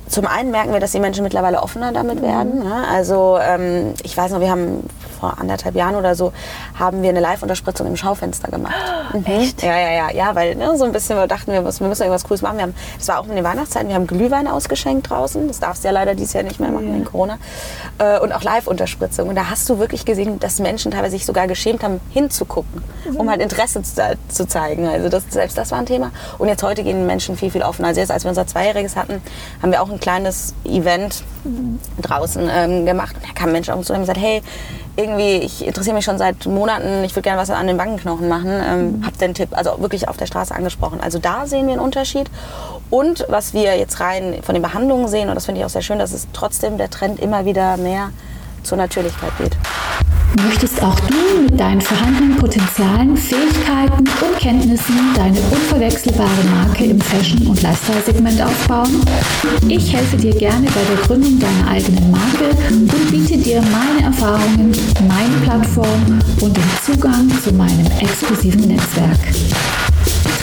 zum 0.10 0.26
einen 0.26 0.52
merken 0.52 0.74
wir, 0.74 0.80
dass 0.80 0.92
die 0.92 1.00
Menschen 1.00 1.24
mittlerweile 1.24 1.62
offener 1.62 1.92
damit 1.92 2.22
werden. 2.22 2.64
Ne? 2.64 2.86
Also 2.92 3.38
ähm, 3.42 3.94
ich 4.04 4.18
weiß 4.18 4.32
noch, 4.32 4.40
wir 4.40 4.50
haben 4.50 4.84
vor 5.20 5.38
anderthalb 5.40 5.76
Jahren 5.76 5.96
oder 5.96 6.16
so, 6.16 6.34
haben 6.78 7.04
wir 7.04 7.10
eine 7.10 7.20
Live-Unterspritzung 7.20 7.88
im 7.88 7.96
Schaufenster 7.96 8.50
gemacht. 8.50 8.76
Mhm. 9.14 9.26
Echt? 9.26 9.64
Ja, 9.64 9.78
ja, 9.78 9.92
ja, 9.92 10.12
ja, 10.12 10.36
weil 10.36 10.56
ne, 10.56 10.78
so 10.78 10.86
ein 10.86 10.92
bisschen 10.92 11.18
wir 11.18 11.28
dachten 11.28 11.52
wir, 11.52 11.64
wir 11.64 11.64
müssen 11.64 11.84
irgendwas 11.84 12.24
Cooles 12.24 12.42
machen. 12.42 12.58
Wir 12.58 12.64
haben, 12.64 12.76
das 12.98 13.08
war 13.08 13.20
auch 13.20 13.28
in 13.28 13.36
den 13.36 13.44
Weihnachtszeiten, 13.44 13.88
wir 13.88 13.96
haben 13.96 14.08
Glühwein 14.08 14.48
ausgeschenkt 14.48 15.10
draußen. 15.10 15.48
Das 15.48 15.60
darfst 15.60 15.84
du 15.84 15.88
ja 15.88 15.94
leider 15.94 16.16
dieses 16.16 16.34
Jahr 16.34 16.44
nicht 16.44 16.60
mehr 16.60 16.72
machen 16.72 16.90
mhm. 16.90 16.94
wegen 16.96 17.06
Corona. 17.06 17.38
Äh, 17.98 18.20
und 18.20 18.32
auch 18.32 18.44
Live-Unterspritzung. 18.44 19.30
Und 19.30 19.36
da 19.36 19.50
hast 19.50 19.70
du 19.70 19.80
wirklich 19.80 20.06
gesehen, 20.06 20.40
dass 20.40 20.60
Menschen 20.60 20.92
teilweise 20.92 21.12
sich 21.12 21.26
sogar 21.26 21.48
geschämt 21.48 21.84
haben, 21.84 22.00
hinzugucken, 22.10 22.84
mhm. 23.10 23.16
um 23.18 23.30
halt 23.30 23.42
Interesse 23.42 23.82
zu, 23.82 24.18
zu, 24.28 24.48
zeigen. 24.48 24.88
Also 24.88 25.10
das, 25.10 25.24
selbst 25.30 25.58
das 25.58 25.72
war 25.72 25.80
ein 25.80 25.86
Thema. 25.86 26.12
Und 26.38 26.48
jetzt 26.48 26.64
heute 26.64 26.84
gehen 26.84 27.06
Menschen 27.06 27.38
viel, 27.38 27.52
viel 27.52 27.64
offener. 27.64 27.90
Also 27.90 28.00
jetzt, 28.00 28.12
als 28.12 28.24
wir 28.24 28.30
unser 28.30 28.48
Zweijähriges 28.48 28.96
hatten, 28.96 29.22
haben 29.62 29.72
wir 29.72 29.82
auch 29.82 29.90
ein 29.90 30.00
kleines 30.00 30.54
Event 30.66 31.24
mhm. 31.44 31.80
draußen 32.02 32.50
ähm, 32.52 32.86
gemacht. 32.86 33.16
Und 33.16 33.28
da 33.28 33.34
kamen 33.34 33.52
Menschen 33.52 33.72
auf 33.72 33.78
uns 33.80 33.88
zu 33.88 33.94
und 33.94 33.98
haben 33.98 34.04
gesagt, 34.04 34.20
hey, 34.20 34.42
irgendwie, 34.96 35.38
ich 35.46 35.66
interessiere 35.66 35.96
mich 35.96 36.04
schon 36.04 36.18
seit 36.18 36.46
Monaten, 36.46 37.04
ich 37.06 37.16
würde 37.16 37.24
gerne 37.24 37.40
was 37.42 37.50
an 37.50 37.68
den 37.68 37.78
Wangenknochen 37.78 38.28
machen. 38.28 38.50
Ähm. 38.50 38.99
Hab 39.04 39.18
den 39.18 39.34
Tipp, 39.34 39.50
also 39.52 39.80
wirklich 39.80 40.08
auf 40.08 40.18
der 40.18 40.26
Straße 40.26 40.54
angesprochen. 40.54 41.00
Also 41.02 41.20
da 41.20 41.46
sehen 41.46 41.68
wir 41.68 41.74
einen 41.74 41.82
Unterschied. 41.82 42.30
Und 42.90 43.26
was 43.30 43.54
wir 43.54 43.78
jetzt 43.78 44.00
rein 44.00 44.42
von 44.42 44.56
den 44.56 44.62
Behandlungen 44.62 45.08
sehen, 45.08 45.30
und 45.30 45.36
das 45.36 45.46
finde 45.46 45.62
ich 45.62 45.66
auch 45.66 45.70
sehr 45.70 45.82
schön, 45.82 46.00
dass 46.00 46.12
es 46.12 46.28
trotzdem 46.34 46.78
der 46.78 46.90
Trend 46.90 47.20
immer 47.20 47.46
wieder 47.46 47.78
mehr 47.78 48.10
zur 48.64 48.78
Natürlichkeit 48.78 49.32
geht. 49.38 49.56
Möchtest 50.36 50.82
auch 50.84 51.00
du 51.02 51.42
mit 51.44 51.60
deinen 51.60 51.82
vorhandenen 51.82 52.38
Potenzialen, 52.38 53.18
Fähigkeiten 53.18 54.00
und 54.00 54.38
Kenntnissen 54.40 54.96
deine 55.16 55.38
unverwechselbare 55.40 56.44
Marke 56.52 56.86
im 56.86 57.02
Fashion- 57.02 57.48
und 57.48 57.62
Lifestyle-Segment 57.62 58.42
aufbauen? 58.42 59.04
Ich 59.68 59.92
helfe 59.94 60.18
dir 60.18 60.34
gerne 60.36 60.68
bei 60.68 60.82
der 60.84 61.06
Gründung 61.06 61.40
deiner 61.40 61.68
eigenen 61.72 62.12
Marke 62.12 62.56
und 62.70 63.12
biete 63.12 63.38
dir 63.38 63.62
meine 63.62 64.06
Erfahrungen, 64.06 64.72
meine 65.08 65.36
Plattform 65.44 66.20
und 66.42 66.56
den 66.56 66.70
Zugang 66.86 67.30
zu 67.44 67.54
meinem 67.54 67.88
exklusiven 68.00 68.68
Netzwerk. 68.68 69.20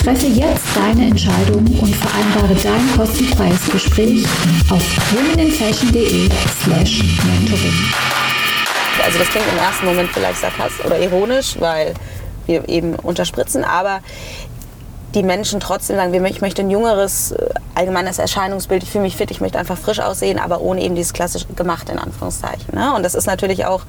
Treffe 0.02 0.26
jetzt 0.26 0.64
deine 0.74 1.06
Entscheidung 1.06 1.64
und 1.64 1.94
vereinbare 1.96 2.54
dein 2.62 2.96
kostenfreies 2.96 3.70
Gespräch 3.72 4.24
auf 4.70 4.82
womeninfashion.de 5.12 6.28
slash 6.62 7.02
mentoring. 7.24 8.35
Also 9.04 9.18
das 9.18 9.28
klingt 9.28 9.46
im 9.50 9.58
ersten 9.58 9.86
Moment 9.86 10.10
vielleicht 10.10 10.40
sarkastisch 10.40 10.84
oder 10.84 10.98
ironisch, 10.98 11.56
weil 11.58 11.94
wir 12.46 12.68
eben 12.68 12.94
unterspritzen, 12.94 13.64
aber 13.64 14.00
die 15.14 15.22
Menschen 15.22 15.60
trotzdem 15.60 15.96
sagen, 15.96 16.24
ich 16.26 16.40
möchte 16.40 16.62
ein 16.62 16.70
jüngeres, 16.70 17.32
äh, 17.32 17.48
allgemeines 17.74 18.18
Erscheinungsbild, 18.18 18.82
ich 18.82 18.90
fühle 18.90 19.04
mich 19.04 19.16
fit, 19.16 19.30
ich 19.30 19.40
möchte 19.40 19.58
einfach 19.58 19.78
frisch 19.78 20.00
aussehen, 20.00 20.38
aber 20.38 20.60
ohne 20.60 20.82
eben 20.82 20.94
dieses 20.94 21.12
klassisch 21.12 21.46
gemacht 21.56 21.88
in 21.88 21.98
Anführungszeichen. 21.98 22.74
Ne? 22.74 22.94
Und 22.94 23.02
das 23.02 23.14
ist 23.14 23.26
natürlich 23.26 23.64
auch 23.64 23.82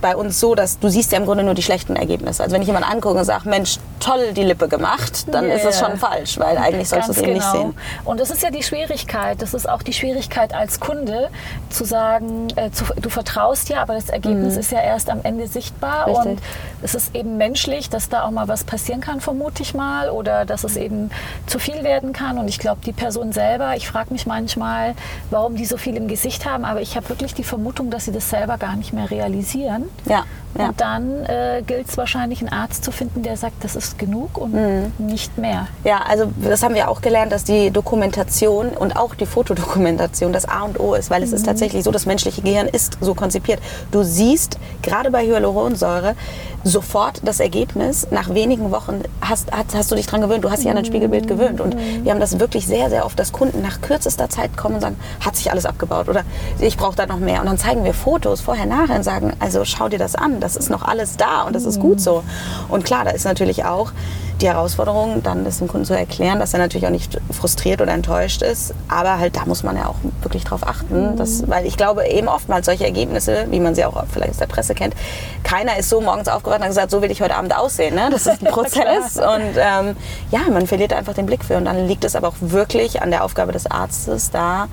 bei 0.00 0.16
uns 0.16 0.40
so, 0.40 0.54
dass 0.54 0.78
du 0.78 0.88
siehst 0.88 1.12
ja 1.12 1.18
im 1.18 1.26
Grunde 1.26 1.44
nur 1.44 1.54
die 1.54 1.62
schlechten 1.62 1.96
Ergebnisse. 1.96 2.42
Also 2.42 2.54
wenn 2.54 2.62
ich 2.62 2.66
jemanden 2.66 2.90
angucke 2.90 3.18
und 3.18 3.24
sage, 3.24 3.48
Mensch, 3.48 3.78
toll 4.00 4.32
die 4.32 4.42
Lippe 4.42 4.68
gemacht, 4.68 5.26
dann 5.32 5.44
yeah. 5.44 5.54
ist 5.54 5.64
das 5.64 5.78
schon 5.78 5.96
falsch, 5.96 6.38
weil 6.38 6.56
eigentlich 6.58 6.88
sollst 6.88 7.08
du 7.08 7.12
es 7.12 7.18
eben 7.18 7.34
genau. 7.34 7.38
nicht 7.38 7.52
sehen. 7.52 7.74
Und 8.04 8.18
das 8.18 8.30
ist 8.30 8.42
ja 8.42 8.50
die 8.50 8.62
Schwierigkeit. 8.62 9.40
Das 9.40 9.54
ist 9.54 9.68
auch 9.68 9.82
die 9.82 9.92
Schwierigkeit 9.92 10.54
als 10.54 10.80
Kunde, 10.80 11.28
zu 11.68 11.84
sagen, 11.84 12.48
äh, 12.56 12.70
zu, 12.70 12.84
du 13.00 13.10
vertraust 13.10 13.68
ja, 13.68 13.82
aber 13.82 13.94
das 13.94 14.08
Ergebnis 14.08 14.54
mhm. 14.54 14.60
ist 14.60 14.72
ja 14.72 14.80
erst 14.80 15.10
am 15.10 15.20
Ende 15.22 15.46
sichtbar. 15.46 16.06
Richtig. 16.06 16.24
Und 16.24 16.42
es 16.82 16.94
ist 16.94 17.14
eben 17.14 17.36
menschlich, 17.36 17.90
dass 17.90 18.08
da 18.08 18.24
auch 18.24 18.30
mal 18.30 18.48
was 18.48 18.64
passieren 18.64 19.00
kann, 19.00 19.20
vermute 19.20 19.62
ich 19.62 19.74
mal, 19.74 20.10
oder 20.10 20.44
dass 20.44 20.64
es 20.64 20.76
eben 20.76 21.10
zu 21.46 21.58
viel 21.58 21.84
werden 21.84 22.12
kann. 22.12 22.38
Und 22.38 22.48
ich 22.48 22.58
glaube, 22.58 22.80
die 22.84 22.92
Person 22.92 23.32
selber, 23.32 23.76
ich 23.76 23.86
frage 23.86 24.12
mich 24.12 24.26
manchmal, 24.26 24.94
warum 25.30 25.56
die 25.56 25.66
so 25.66 25.76
viel 25.76 25.96
im 25.96 26.08
Gesicht 26.08 26.46
haben, 26.46 26.64
aber 26.64 26.80
ich 26.80 26.96
habe 26.96 27.08
wirklich 27.08 27.34
die 27.34 27.44
Vermutung, 27.44 27.90
dass 27.90 28.06
sie 28.06 28.12
das 28.12 28.30
selber 28.30 28.58
gar 28.58 28.76
nicht 28.76 28.92
mehr 28.92 29.10
realisieren. 29.10 29.59
Ja. 30.04 30.24
Ja. 30.58 30.68
Und 30.68 30.80
dann 30.80 31.24
äh, 31.26 31.62
gilt 31.64 31.88
es 31.88 31.96
wahrscheinlich, 31.96 32.40
einen 32.40 32.48
Arzt 32.48 32.84
zu 32.84 32.90
finden, 32.90 33.22
der 33.22 33.36
sagt, 33.36 33.62
das 33.62 33.76
ist 33.76 33.98
genug 33.98 34.36
und 34.36 34.52
mhm. 34.52 34.92
nicht 34.98 35.38
mehr. 35.38 35.68
Ja, 35.84 35.98
also 36.08 36.32
das 36.42 36.64
haben 36.64 36.74
wir 36.74 36.88
auch 36.88 37.00
gelernt, 37.00 37.30
dass 37.30 37.44
die 37.44 37.70
Dokumentation 37.70 38.70
und 38.70 38.96
auch 38.96 39.14
die 39.14 39.26
Fotodokumentation 39.26 40.32
das 40.32 40.48
A 40.48 40.62
und 40.62 40.80
O 40.80 40.94
ist, 40.94 41.08
weil 41.08 41.22
es 41.22 41.30
mhm. 41.30 41.36
ist 41.36 41.46
tatsächlich 41.46 41.84
so, 41.84 41.92
das 41.92 42.04
menschliche 42.04 42.42
Gehirn 42.42 42.66
ist 42.66 42.98
so 43.00 43.14
konzipiert. 43.14 43.60
Du 43.92 44.02
siehst 44.02 44.58
gerade 44.82 45.12
bei 45.12 45.24
Hyaluronsäure 45.24 46.16
sofort 46.64 47.20
das 47.24 47.40
Ergebnis. 47.40 48.06
Nach 48.10 48.34
wenigen 48.34 48.70
Wochen 48.70 49.02
hast, 49.20 49.52
hast, 49.52 49.74
hast 49.74 49.90
du 49.90 49.94
dich 49.96 50.06
daran 50.06 50.22
gewöhnt, 50.22 50.44
du 50.44 50.50
hast 50.50 50.62
dich 50.62 50.70
an 50.70 50.76
ein 50.76 50.84
Spiegelbild 50.84 51.28
gewöhnt. 51.28 51.60
Und 51.60 51.74
mhm. 51.74 52.04
wir 52.04 52.12
haben 52.12 52.20
das 52.20 52.38
wirklich 52.40 52.66
sehr, 52.66 52.90
sehr 52.90 53.06
oft, 53.06 53.18
dass 53.18 53.32
Kunden 53.32 53.62
nach 53.62 53.80
kürzester 53.80 54.28
Zeit 54.28 54.56
kommen 54.56 54.76
und 54.76 54.80
sagen, 54.80 54.96
hat 55.24 55.36
sich 55.36 55.50
alles 55.50 55.66
abgebaut 55.66 56.08
oder 56.08 56.24
ich 56.58 56.76
brauche 56.76 56.96
da 56.96 57.06
noch 57.06 57.18
mehr. 57.18 57.40
Und 57.40 57.46
dann 57.46 57.58
zeigen 57.58 57.84
wir 57.84 57.94
Fotos 57.94 58.40
vorher, 58.40 58.66
nachher 58.66 58.96
und 58.96 59.04
sagen, 59.04 59.32
also 59.38 59.64
schau 59.64 59.88
dir 59.88 59.98
das 59.98 60.14
an 60.14 60.40
das 60.40 60.56
ist 60.56 60.70
noch 60.70 60.82
alles 60.82 61.16
da 61.16 61.42
und 61.42 61.54
das 61.54 61.64
ist 61.64 61.80
gut 61.80 62.00
so. 62.00 62.22
Und 62.68 62.84
klar, 62.84 63.04
da 63.04 63.10
ist 63.10 63.24
natürlich 63.24 63.64
auch 63.64 63.92
die 64.40 64.48
Herausforderung, 64.48 65.22
dann 65.22 65.44
das 65.44 65.58
dem 65.58 65.68
Kunden 65.68 65.84
zu 65.84 65.96
erklären, 65.96 66.38
dass 66.38 66.52
er 66.52 66.60
natürlich 66.60 66.86
auch 66.86 66.92
nicht 66.92 67.18
frustriert 67.30 67.80
oder 67.80 67.92
enttäuscht 67.92 68.42
ist. 68.42 68.74
Aber 68.88 69.18
halt 69.18 69.36
da 69.36 69.44
muss 69.46 69.62
man 69.62 69.76
ja 69.76 69.86
auch 69.86 69.96
wirklich 70.22 70.44
drauf 70.44 70.66
achten. 70.66 71.12
Mhm. 71.12 71.16
Dass, 71.16 71.48
weil 71.48 71.66
ich 71.66 71.76
glaube 71.76 72.06
eben 72.06 72.28
oftmals 72.28 72.66
solche 72.66 72.84
Ergebnisse, 72.84 73.46
wie 73.50 73.60
man 73.60 73.74
sie 73.74 73.84
auch 73.84 74.02
vielleicht 74.10 74.30
aus 74.30 74.38
der 74.38 74.46
Presse 74.46 74.74
kennt, 74.74 74.94
keiner 75.42 75.78
ist 75.78 75.88
so 75.88 76.00
morgens 76.00 76.28
aufgewacht 76.28 76.58
und 76.58 76.64
hat 76.64 76.70
gesagt, 76.70 76.90
so 76.90 77.02
will 77.02 77.10
ich 77.10 77.20
heute 77.22 77.36
Abend 77.36 77.56
aussehen. 77.56 77.94
Ne? 77.94 78.08
Das 78.10 78.26
ist 78.26 78.42
ein 78.42 78.46
Prozess. 78.50 79.16
und 79.16 79.56
ähm, 79.56 79.96
ja, 80.30 80.40
man 80.50 80.66
verliert 80.66 80.92
einfach 80.92 81.14
den 81.14 81.26
Blick 81.26 81.44
für. 81.44 81.56
Und 81.56 81.66
dann 81.66 81.86
liegt 81.86 82.04
es 82.04 82.16
aber 82.16 82.28
auch 82.28 82.36
wirklich 82.40 83.02
an 83.02 83.10
der 83.10 83.24
Aufgabe 83.24 83.52
des 83.52 83.70
Arztes, 83.70 84.30
da 84.30 84.68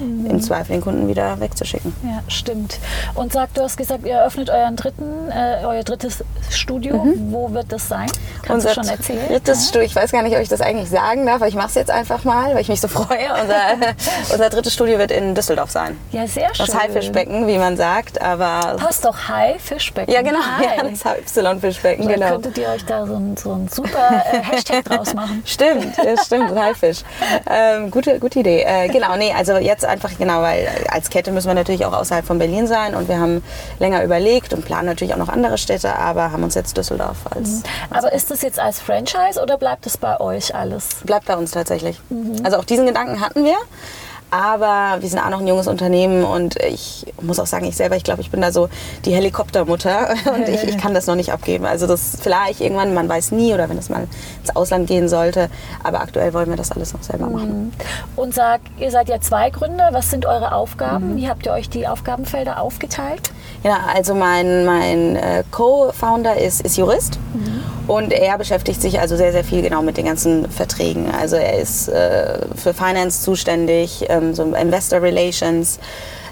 mhm. 0.00 0.26
im 0.26 0.40
Zweifel 0.40 0.72
den 0.72 0.80
Kunden 0.80 1.08
wieder 1.08 1.38
wegzuschicken. 1.40 1.94
Ja, 2.04 2.22
stimmt. 2.28 2.78
Und 3.14 3.32
sag, 3.32 3.54
du 3.54 3.62
hast 3.62 3.76
gesagt, 3.76 4.06
ihr 4.06 4.14
eröffnet 4.14 4.50
euren 4.50 4.76
dritten, 4.76 5.30
äh, 5.30 5.64
euer 5.64 5.82
drittes 5.82 6.24
Studio. 6.50 7.04
Mhm. 7.04 7.32
Wo 7.32 7.52
wird 7.52 7.70
das 7.70 7.88
sein? 7.88 8.10
Kannst 8.42 8.66
Unser 8.66 8.68
du 8.68 8.74
schon 8.74 8.88
erzählen? 8.88 9.28
Drittes 9.28 9.64
ja? 9.64 9.68
Studio, 9.68 9.86
ich 9.86 9.96
weiß 9.96 10.12
gar 10.12 10.22
nicht, 10.22 10.34
ob 10.34 10.42
ich 10.42 10.48
das 10.48 10.60
eigentlich 10.60 10.90
sagen 10.90 11.26
darf, 11.26 11.36
aber 11.36 11.48
ich 11.48 11.54
mache 11.54 11.68
es 11.68 11.74
jetzt 11.74 11.90
einfach 11.90 12.24
mal, 12.24 12.54
weil 12.54 12.62
ich 12.62 12.68
mich 12.68 12.80
so 12.80 12.88
freue. 12.88 13.28
Unser, 13.40 13.94
unser 14.32 14.50
drittes 14.50 14.74
Studio 14.74 14.98
wird 14.98 15.10
in 15.10 15.34
Düsseldorf 15.34 15.70
sein. 15.70 15.96
Ja, 16.12 16.26
sehr 16.26 16.54
schön. 16.54 16.66
Das 16.66 16.74
Haifischbecken, 16.74 17.46
wie 17.46 17.58
man 17.58 17.76
sagt, 17.76 18.20
aber... 18.20 18.76
Passt 18.78 19.04
doch 19.04 19.28
Haifischbecken. 19.28 20.12
Ja, 20.12 20.22
genau, 20.22 20.38
ja, 20.60 20.82
das 20.82 21.36
Y-Fischbecken, 21.60 22.08
genau. 22.08 22.30
könntet 22.30 22.58
ihr 22.58 22.68
euch 22.68 22.84
da 22.84 23.06
so 23.06 23.14
ein, 23.14 23.36
so 23.36 23.52
ein 23.52 23.68
super 23.68 24.24
äh, 24.32 24.38
Hashtag 24.40 24.84
draus 24.84 25.14
machen. 25.14 25.42
Stimmt, 25.46 25.96
ja, 25.96 26.22
stimmt, 26.22 26.58
Haifisch. 26.58 27.02
Ähm, 27.48 27.90
gute, 27.90 28.18
gute 28.18 28.40
Idee. 28.40 28.62
Äh, 28.62 28.88
genau, 28.88 29.16
nee, 29.16 29.32
also 29.32 29.56
jetzt 29.56 29.84
einfach, 29.90 30.16
genau, 30.18 30.40
weil 30.42 30.68
als 30.88 31.10
Kette 31.10 31.32
müssen 31.32 31.48
wir 31.48 31.54
natürlich 31.54 31.84
auch 31.84 31.92
außerhalb 31.92 32.24
von 32.24 32.38
Berlin 32.38 32.66
sein 32.66 32.94
und 32.94 33.08
wir 33.08 33.18
haben 33.18 33.42
länger 33.78 34.02
überlegt 34.02 34.52
und 34.52 34.64
planen 34.64 34.86
natürlich 34.86 35.14
auch 35.14 35.18
noch 35.18 35.28
andere 35.28 35.58
Städte, 35.58 35.96
aber 35.96 36.32
haben 36.32 36.42
uns 36.42 36.54
jetzt 36.54 36.76
Düsseldorf 36.76 37.18
als. 37.30 37.48
Mhm. 37.48 37.62
als 37.90 38.04
aber 38.04 38.12
ist 38.14 38.30
das 38.30 38.42
jetzt 38.42 38.58
als 38.58 38.80
Franchise 38.80 39.40
oder 39.42 39.58
bleibt 39.58 39.86
es 39.86 39.96
bei 39.96 40.18
euch 40.20 40.54
alles? 40.54 40.88
Bleibt 41.04 41.26
bei 41.26 41.36
uns 41.36 41.50
tatsächlich. 41.50 42.00
Mhm. 42.08 42.40
Also 42.44 42.58
auch 42.58 42.64
diesen 42.64 42.86
Gedanken 42.86 43.20
hatten 43.20 43.44
wir. 43.44 43.56
Aber 44.30 44.98
wir 45.00 45.08
sind 45.08 45.18
auch 45.18 45.30
noch 45.30 45.40
ein 45.40 45.46
junges 45.46 45.66
Unternehmen 45.66 46.24
und 46.24 46.56
ich 46.56 47.06
muss 47.20 47.40
auch 47.40 47.46
sagen, 47.46 47.66
ich 47.66 47.76
selber, 47.76 47.96
ich 47.96 48.04
glaube, 48.04 48.20
ich 48.20 48.30
bin 48.30 48.40
da 48.40 48.52
so 48.52 48.68
die 49.04 49.12
Helikoptermutter 49.12 50.10
und 50.34 50.48
ich, 50.48 50.62
ich 50.64 50.78
kann 50.78 50.94
das 50.94 51.06
noch 51.06 51.16
nicht 51.16 51.32
abgeben. 51.32 51.66
Also 51.66 51.86
das 51.86 52.18
vielleicht 52.20 52.60
irgendwann, 52.60 52.94
man 52.94 53.08
weiß 53.08 53.32
nie 53.32 53.52
oder 53.52 53.68
wenn 53.68 53.78
es 53.78 53.88
mal 53.88 54.06
ins 54.40 54.54
Ausland 54.54 54.86
gehen 54.86 55.08
sollte. 55.08 55.50
Aber 55.82 56.00
aktuell 56.00 56.32
wollen 56.32 56.48
wir 56.48 56.56
das 56.56 56.70
alles 56.70 56.92
noch 56.92 57.02
selber 57.02 57.26
machen. 57.26 57.66
Mhm. 57.66 57.72
Und 58.16 58.34
sag, 58.34 58.60
ihr 58.78 58.90
seid 58.90 59.08
ja 59.08 59.20
zwei 59.20 59.50
Gründer. 59.50 59.88
Was 59.92 60.10
sind 60.10 60.26
eure 60.26 60.52
Aufgaben? 60.54 61.12
Mhm. 61.12 61.16
Wie 61.16 61.28
habt 61.28 61.46
ihr 61.46 61.52
euch 61.52 61.68
die 61.68 61.88
Aufgabenfelder 61.88 62.60
aufgeteilt? 62.60 63.32
Ja, 63.64 63.78
also 63.94 64.14
mein, 64.14 64.64
mein 64.64 65.16
äh, 65.16 65.42
Co-Founder 65.50 66.36
ist, 66.38 66.60
ist 66.60 66.76
Jurist. 66.76 67.18
Mhm. 67.34 67.79
Und 67.90 68.12
er 68.12 68.38
beschäftigt 68.38 68.80
sich 68.80 69.00
also 69.00 69.16
sehr, 69.16 69.32
sehr 69.32 69.42
viel 69.42 69.62
genau 69.62 69.82
mit 69.82 69.96
den 69.96 70.04
ganzen 70.04 70.48
Verträgen. 70.48 71.10
Also 71.10 71.34
er 71.34 71.58
ist 71.58 71.88
äh, 71.88 72.38
für 72.54 72.72
Finance 72.72 73.22
zuständig, 73.22 74.04
ähm, 74.08 74.32
so 74.32 74.44
Investor 74.44 75.02
Relations. 75.02 75.80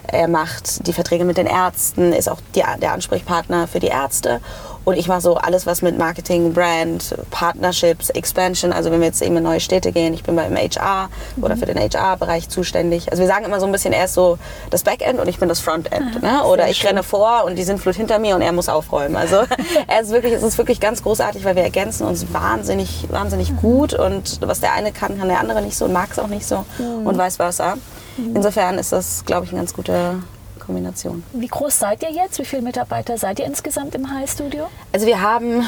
Er 0.07 0.29
macht 0.29 0.87
die 0.87 0.93
Verträge 0.93 1.25
mit 1.25 1.37
den 1.37 1.49
Ärzten, 1.49 2.13
ist 2.13 2.31
auch 2.31 2.39
die, 2.55 2.63
der 2.81 2.93
Ansprechpartner 2.93 3.67
für 3.67 3.81
die 3.81 3.89
Ärzte. 3.89 4.41
Und 4.89 4.97
ich 4.97 5.07
mache 5.07 5.21
so 5.21 5.35
alles, 5.35 5.67
was 5.67 5.83
mit 5.83 5.99
Marketing, 5.99 6.55
Brand, 6.55 7.15
Partnerships, 7.31 8.09
Expansion, 8.09 8.73
also 8.73 8.91
wenn 8.91 9.01
wir 9.01 9.09
jetzt 9.09 9.21
eben 9.21 9.37
in 9.37 9.43
neue 9.43 9.61
Städte 9.61 9.93
gehen, 9.93 10.15
ich 10.15 10.23
bin 10.23 10.35
beim 10.35 10.57
HR 10.57 11.11
oder 11.43 11.57
mhm. 11.57 11.59
für 11.59 11.67
den 11.67 11.77
HR-Bereich 11.77 12.49
zuständig. 12.49 13.11
Also 13.11 13.21
wir 13.21 13.27
sagen 13.27 13.45
immer 13.45 13.61
so 13.61 13.67
ein 13.67 13.73
bisschen, 13.73 13.93
er 13.93 14.07
ist 14.07 14.15
so 14.15 14.39
das 14.71 14.85
Backend 14.85 15.21
und 15.21 15.29
ich 15.29 15.39
bin 15.39 15.51
das 15.51 15.61
Frontend. 15.61 16.17
Ah, 16.23 16.39
ne? 16.39 16.45
Oder 16.47 16.71
ich 16.71 16.79
schön. 16.79 16.89
renne 16.89 17.03
vor 17.03 17.45
und 17.45 17.57
die 17.57 17.65
sind 17.65 17.81
Flut 17.81 17.97
hinter 17.97 18.19
mir 18.19 18.35
und 18.35 18.41
er 18.41 18.53
muss 18.53 18.71
aufräumen. 18.71 19.15
Also 19.15 19.37
er 19.89 20.01
ist 20.01 20.11
wirklich, 20.11 20.33
es 20.33 20.43
ist 20.43 20.57
wirklich 20.57 20.81
ganz 20.81 21.03
großartig, 21.03 21.45
weil 21.45 21.55
wir 21.55 21.65
ergänzen 21.65 22.07
uns 22.07 22.33
wahnsinnig, 22.33 23.09
wahnsinnig 23.11 23.53
mhm. 23.53 23.57
gut 23.57 23.93
und 23.93 24.41
was 24.41 24.61
der 24.61 24.73
eine 24.73 24.91
kann, 24.91 25.19
kann 25.19 25.29
der 25.29 25.41
andere 25.41 25.61
nicht 25.61 25.77
so 25.77 25.85
und 25.85 25.93
mag 25.93 26.09
es 26.13 26.19
auch 26.19 26.29
nicht 26.29 26.47
so 26.47 26.65
mhm. 26.79 27.07
und 27.07 27.19
vice 27.19 27.37
versa. 27.37 27.75
Mhm. 28.17 28.37
Insofern 28.37 28.79
ist 28.79 28.93
das, 28.93 29.27
glaube 29.27 29.45
ich, 29.45 29.53
ein 29.53 29.57
ganz 29.59 29.75
guter 29.75 30.15
Kombination. 30.69 31.25
Wie 31.33 31.49
groß 31.49 31.79
seid 31.79 32.03
ihr 32.03 32.11
jetzt? 32.11 32.39
Wie 32.39 32.45
viele 32.45 32.61
Mitarbeiter 32.61 33.17
seid 33.17 33.41
ihr 33.41 33.47
insgesamt 33.47 33.95
im 33.95 34.13
High 34.13 34.31
Studio? 34.31 34.69
Also 34.93 35.07
wir 35.07 35.23
haben, 35.23 35.65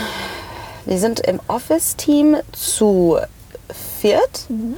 wir 0.84 0.98
sind 0.98 1.20
im 1.20 1.40
Office-Team 1.48 2.36
zu 2.52 3.18
viert. 4.00 4.44
Mhm. 4.50 4.76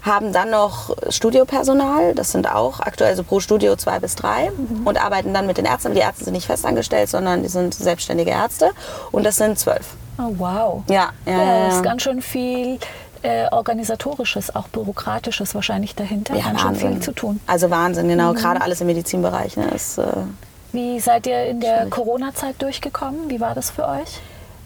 Haben 0.00 0.32
dann 0.32 0.50
noch 0.50 0.96
Studiopersonal, 1.10 2.14
das 2.14 2.32
sind 2.32 2.50
auch 2.50 2.80
aktuell 2.80 3.14
so 3.14 3.24
pro 3.24 3.40
Studio 3.40 3.76
zwei 3.76 3.98
bis 3.98 4.14
drei 4.14 4.50
mhm. 4.50 4.86
und 4.86 4.96
arbeiten 4.96 5.34
dann 5.34 5.46
mit 5.46 5.58
den 5.58 5.66
Ärzten. 5.66 5.92
Die 5.92 6.00
Ärzte 6.00 6.24
sind 6.24 6.32
nicht 6.32 6.46
festangestellt, 6.46 7.10
sondern 7.10 7.42
die 7.42 7.48
sind 7.48 7.74
selbstständige 7.74 8.30
Ärzte 8.30 8.70
und 9.10 9.24
das 9.24 9.36
sind 9.36 9.58
zwölf. 9.58 9.96
Oh 10.18 10.32
wow. 10.38 10.82
Ja, 10.88 11.10
ja, 11.26 11.32
ja, 11.32 11.66
das 11.66 11.76
ist 11.76 11.82
ganz 11.82 12.02
schön 12.02 12.22
viel 12.22 12.78
äh, 13.22 13.46
organisatorisches, 13.50 14.54
auch 14.54 14.68
bürokratisches 14.68 15.54
wahrscheinlich 15.54 15.94
dahinter. 15.94 16.36
Ja, 16.36 16.44
Ganz 16.44 16.64
Wahnsinn. 16.64 16.92
viel 16.94 17.00
zu 17.00 17.12
tun. 17.12 17.40
Also 17.46 17.70
Wahnsinn, 17.70 18.08
genau. 18.08 18.32
Mhm. 18.32 18.36
Gerade 18.36 18.60
alles 18.60 18.80
im 18.80 18.86
Medizinbereich. 18.86 19.56
Ne, 19.56 19.68
ist, 19.68 19.98
äh, 19.98 20.04
Wie 20.72 21.00
seid 21.00 21.26
ihr 21.26 21.46
in 21.46 21.60
der 21.60 21.86
Corona-Zeit 21.86 22.60
durchgekommen? 22.60 23.30
Wie 23.30 23.40
war 23.40 23.54
das 23.54 23.70
für 23.70 23.86
euch? 23.86 24.20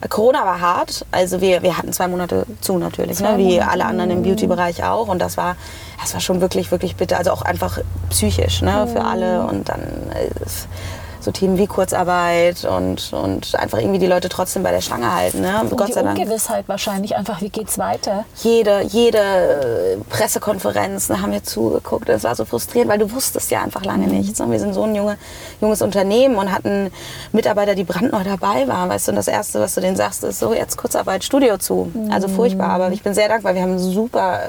Corona 0.08 0.44
war 0.44 0.60
hart. 0.60 1.06
Also 1.12 1.40
wir, 1.40 1.62
wir 1.62 1.78
hatten 1.78 1.92
zwei 1.92 2.08
Monate 2.08 2.44
zu 2.60 2.76
natürlich, 2.78 3.20
ne? 3.20 3.38
wie 3.38 3.60
alle 3.60 3.84
anderen 3.84 4.10
im 4.10 4.22
Beauty-Bereich 4.22 4.82
auch. 4.82 5.08
Und 5.08 5.20
das 5.20 5.36
war, 5.36 5.56
das 6.00 6.12
war 6.12 6.20
schon 6.20 6.40
wirklich, 6.40 6.70
wirklich 6.72 6.96
bitter. 6.96 7.18
Also 7.18 7.30
auch 7.30 7.42
einfach 7.42 7.78
psychisch 8.10 8.62
ne? 8.62 8.88
für 8.92 9.04
alle. 9.04 9.42
Mhm. 9.42 9.48
Und 9.48 9.68
dann... 9.68 9.80
So 11.24 11.30
Themen 11.30 11.56
wie 11.56 11.68
Kurzarbeit 11.68 12.64
und, 12.64 13.12
und 13.12 13.54
einfach 13.54 13.78
irgendwie 13.78 14.00
die 14.00 14.08
Leute 14.08 14.28
trotzdem 14.28 14.64
bei 14.64 14.72
der 14.72 14.80
Stange 14.80 15.14
halten. 15.14 15.40
Ne? 15.40 15.60
Und 15.60 15.76
Gott 15.76 15.88
die 15.88 15.92
sei 15.92 16.02
Dank. 16.02 16.18
Ungewissheit 16.18 16.64
wahrscheinlich 16.68 17.14
einfach, 17.16 17.40
wie 17.40 17.48
geht's 17.48 17.78
weiter? 17.78 18.24
Jede, 18.42 18.82
jede 18.82 19.18
äh, 19.18 19.96
Pressekonferenz 20.10 21.06
da 21.06 21.20
haben 21.20 21.30
wir 21.30 21.44
zugeguckt. 21.44 22.08
Das 22.08 22.24
war 22.24 22.34
so 22.34 22.44
frustrierend, 22.44 22.90
weil 22.90 22.98
du 22.98 23.12
wusstest 23.12 23.50
ja 23.52 23.62
einfach 23.62 23.84
lange 23.84 24.06
Mhm. 24.08 24.12
nichts. 24.18 24.40
Und 24.40 24.50
wir 24.50 24.58
sind 24.58 24.74
so 24.74 24.82
ein 24.82 24.94
junge, 24.96 25.16
junges 25.60 25.80
Unternehmen 25.80 26.36
und 26.36 26.50
hatten 26.50 26.90
Mitarbeiter, 27.30 27.74
die 27.76 27.84
brandneu 27.84 28.24
dabei 28.24 28.66
waren. 28.66 28.88
Weißt 28.88 29.06
du, 29.06 29.12
und 29.12 29.16
das 29.16 29.28
Erste, 29.28 29.60
was 29.60 29.74
du 29.74 29.80
denen 29.80 29.96
sagst, 29.96 30.24
ist 30.24 30.40
so, 30.40 30.52
jetzt 30.52 30.76
Kurzarbeit, 30.76 31.22
Studio 31.22 31.56
zu. 31.58 31.92
Also 32.10 32.26
Mhm. 32.26 32.32
furchtbar. 32.34 32.70
Aber 32.70 32.90
ich 32.90 33.02
bin 33.02 33.14
sehr 33.14 33.28
dankbar. 33.28 33.54
Wir 33.54 33.62
haben 33.62 33.78
super 33.78 34.40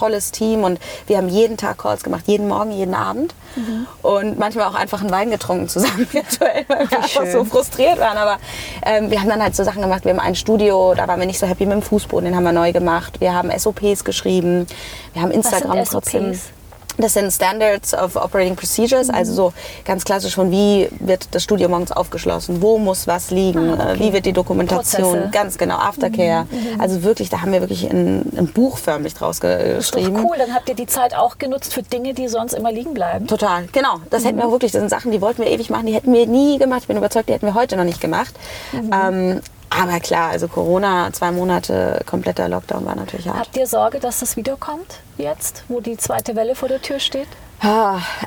tolles 0.00 0.30
Team 0.32 0.64
und 0.64 0.80
wir 1.06 1.18
haben 1.18 1.28
jeden 1.28 1.56
Tag 1.56 1.78
Calls 1.78 2.02
gemacht, 2.02 2.24
jeden 2.26 2.48
Morgen, 2.48 2.72
jeden 2.72 2.94
Abend. 2.94 3.34
Mhm. 3.56 3.86
Und 4.02 4.38
manchmal 4.38 4.66
auch 4.66 4.74
einfach 4.74 5.00
einen 5.00 5.10
Wein 5.10 5.30
getrunken 5.30 5.68
zusammen 5.68 6.06
virtuell, 6.12 6.64
weil 6.68 6.90
wir 6.90 6.98
einfach 6.98 7.08
schön. 7.08 7.32
so 7.32 7.44
frustriert 7.44 7.98
waren. 7.98 8.16
Aber 8.16 8.38
ähm, 8.84 9.10
wir 9.10 9.20
haben 9.20 9.28
dann 9.28 9.42
halt 9.42 9.54
so 9.54 9.64
Sachen 9.64 9.82
gemacht. 9.82 10.04
Wir 10.04 10.12
haben 10.12 10.20
ein 10.20 10.34
Studio, 10.34 10.94
da 10.96 11.06
waren 11.06 11.20
wir 11.20 11.26
nicht 11.26 11.38
so 11.38 11.46
happy 11.46 11.66
mit 11.66 11.74
dem 11.74 11.82
Fußboden, 11.82 12.24
den 12.24 12.36
haben 12.36 12.44
wir 12.44 12.52
neu 12.52 12.72
gemacht. 12.72 13.20
Wir 13.20 13.34
haben 13.34 13.50
SOPs 13.56 14.04
geschrieben. 14.04 14.66
Wir 15.12 15.22
haben 15.22 15.30
Instagram 15.30 15.84
trotzdem. 15.84 16.34
SOPs? 16.34 16.59
Das 16.98 17.14
sind 17.14 17.32
Standards 17.32 17.94
of 17.94 18.16
Operating 18.16 18.56
Procedures, 18.56 19.08
Mhm. 19.08 19.14
also 19.14 19.32
so 19.32 19.52
ganz 19.84 20.04
klassisch 20.04 20.34
von 20.34 20.50
wie 20.50 20.88
wird 21.00 21.28
das 21.34 21.42
Studio 21.42 21.68
morgens 21.68 21.92
aufgeschlossen, 21.92 22.60
wo 22.60 22.78
muss 22.78 23.06
was 23.06 23.30
liegen, 23.30 23.70
Ah, 23.80 23.92
okay. 23.92 23.92
äh, 23.94 23.98
wie 24.00 24.12
wird 24.12 24.26
die 24.26 24.32
Dokumentation, 24.32 25.02
Prozesse. 25.02 25.26
Mhm. 25.26 25.30
ganz 25.30 25.56
genau, 25.58 25.76
Aftercare. 25.76 26.46
Also 26.78 27.02
wirklich, 27.02 27.30
da 27.30 27.40
haben 27.40 27.52
wir 27.52 27.60
wirklich 27.60 27.84
ein, 27.90 28.30
ein 28.36 28.48
Buch 28.52 28.76
förmlich 28.78 29.14
draus 29.14 29.40
doch 29.40 29.48
geschrieben. 29.48 30.24
cool, 30.24 30.36
dann 30.38 30.54
habt 30.54 30.68
ihr 30.68 30.74
die 30.74 30.86
Zeit 30.86 31.14
auch 31.14 31.38
genutzt 31.38 31.72
für 31.72 31.82
Dinge, 31.82 32.12
die 32.12 32.28
sonst 32.28 32.52
immer 32.54 32.70
liegen 32.72 32.92
bleiben. 32.92 33.26
Total, 33.26 33.66
genau. 33.72 34.00
Das 34.10 34.24
hätten 34.24 34.38
wir 34.38 34.46
Mhm. 34.48 34.52
wirklich, 34.52 34.72
das 34.72 34.80
sind 34.80 34.90
Sachen, 34.90 35.10
die 35.12 35.20
wollten 35.20 35.42
wir 35.42 35.50
ewig 35.50 35.70
machen, 35.70 35.86
die 35.86 35.94
hätten 35.94 36.12
wir 36.12 36.26
nie 36.26 36.58
gemacht. 36.58 36.80
Ich 36.82 36.88
bin 36.88 36.96
überzeugt, 36.96 37.28
die 37.28 37.32
hätten 37.32 37.46
wir 37.46 37.54
heute 37.54 37.76
noch 37.76 37.84
nicht 37.84 38.00
gemacht. 38.00 38.34
Mhm. 38.72 38.90
Ähm, 38.92 39.40
aber 39.70 40.00
klar, 40.00 40.30
also 40.30 40.48
Corona, 40.48 41.12
zwei 41.12 41.30
Monate 41.30 42.02
kompletter 42.04 42.48
Lockdown 42.48 42.84
war 42.84 42.96
natürlich 42.96 43.28
hart. 43.28 43.38
Habt 43.38 43.56
ihr 43.56 43.66
Sorge, 43.66 44.00
dass 44.00 44.20
das 44.20 44.36
wiederkommt 44.36 45.00
jetzt, 45.16 45.64
wo 45.68 45.80
die 45.80 45.96
zweite 45.96 46.34
Welle 46.34 46.54
vor 46.54 46.68
der 46.68 46.82
Tür 46.82 46.98
steht? 46.98 47.28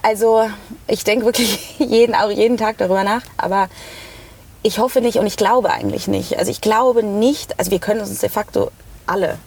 Also 0.01 0.49
ich 0.87 1.03
denke 1.03 1.25
wirklich 1.25 1.75
jeden, 1.79 2.15
auch 2.15 2.29
jeden 2.29 2.57
Tag 2.57 2.77
darüber 2.77 3.03
nach, 3.03 3.23
aber 3.37 3.67
ich 4.61 4.79
hoffe 4.79 5.01
nicht 5.01 5.17
und 5.17 5.25
ich 5.25 5.35
glaube 5.35 5.71
eigentlich 5.71 6.07
nicht. 6.07 6.39
Also 6.39 6.49
ich 6.49 6.61
glaube 6.61 7.03
nicht, 7.03 7.59
also 7.59 7.71
wir 7.71 7.79
können 7.79 7.99
uns 7.99 8.17
de 8.19 8.29
facto 8.29 8.71
alle 9.05 9.37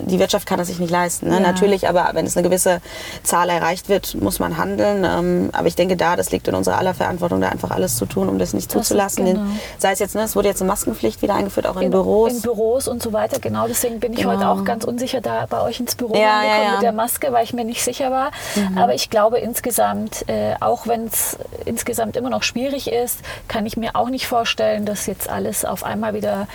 die 0.00 0.18
Wirtschaft 0.18 0.46
kann 0.46 0.58
das 0.58 0.68
sich 0.68 0.78
nicht 0.78 0.90
leisten. 0.90 1.28
Ne? 1.28 1.34
Ja. 1.34 1.40
Natürlich, 1.40 1.88
aber 1.88 2.10
wenn 2.12 2.26
es 2.26 2.36
eine 2.36 2.46
gewisse 2.46 2.80
Zahl 3.22 3.48
erreicht 3.48 3.88
wird, 3.88 4.14
muss 4.20 4.38
man 4.38 4.56
handeln. 4.56 5.04
Ähm, 5.04 5.50
aber 5.52 5.68
ich 5.68 5.74
denke, 5.76 5.96
da, 5.96 6.16
das 6.16 6.30
liegt 6.30 6.48
in 6.48 6.54
unserer 6.54 6.78
aller 6.78 6.94
Verantwortung, 6.94 7.40
da 7.40 7.48
einfach 7.48 7.70
alles 7.70 7.96
zu 7.96 8.06
tun, 8.06 8.28
um 8.28 8.38
das 8.38 8.52
nicht 8.52 8.74
Das 8.74 8.86
zuzulassen. 8.88 9.24
genau. 9.24 9.40
Sei 9.78 9.92
es 9.92 9.98
jetzt, 9.98 10.14
ne, 10.14 10.22
es 10.22 10.36
wurde 10.36 10.48
jetzt 10.48 10.60
eine 10.62 10.68
Maskenpflicht 10.68 11.22
wieder 11.22 11.34
eingeführt, 11.34 11.66
auch 11.66 11.76
in, 11.80 11.90
Büros. 11.90 12.32
In 12.32 12.42
Büros 12.42 12.88
und 12.88 13.02
so 13.02 13.12
weiter, 13.12 13.38
genau. 13.40 13.66
Deswegen 13.68 14.00
bin 14.00 14.12
ich 14.12 14.20
Genau. 14.20 14.32
heute 14.32 14.48
auch 14.48 14.64
ganz 14.64 14.84
unsicher 14.84 15.20
da 15.20 15.46
bei 15.48 15.60
euch 15.62 15.80
ins 15.80 15.94
Büro 15.94 16.14
Ja, 16.14 16.42
ja, 16.42 16.56
Mhm. 16.58 16.62
ja. 16.64 16.72
mit 16.72 16.82
der 16.82 16.92
Maske, 16.92 17.32
weil 17.32 17.44
ich 17.44 17.52
mir 17.52 17.64
nicht 17.64 17.82
sicher 17.82 18.10
war. 18.10 18.30
Aber 18.76 18.94
ich 18.94 19.10
glaube 19.10 19.38
insgesamt, 19.38 20.28
äh, 20.28 20.54
auch 20.60 20.86
wenn 20.86 21.06
es 21.06 21.38
insgesamt 21.64 22.16
immer 22.16 22.30
noch 22.30 22.42
schwierig 22.42 22.90
ist, 22.90 23.20
kann 23.48 23.66
ich 23.66 23.76
mir 23.76 23.96
auch 23.96 24.08
nicht 24.08 24.26
vorstellen, 24.26 24.84
dass 24.84 25.06
jetzt 25.06 25.28
alles 25.28 25.64
auf 25.64 25.84
einmal 25.84 26.14
wieder 26.14 26.48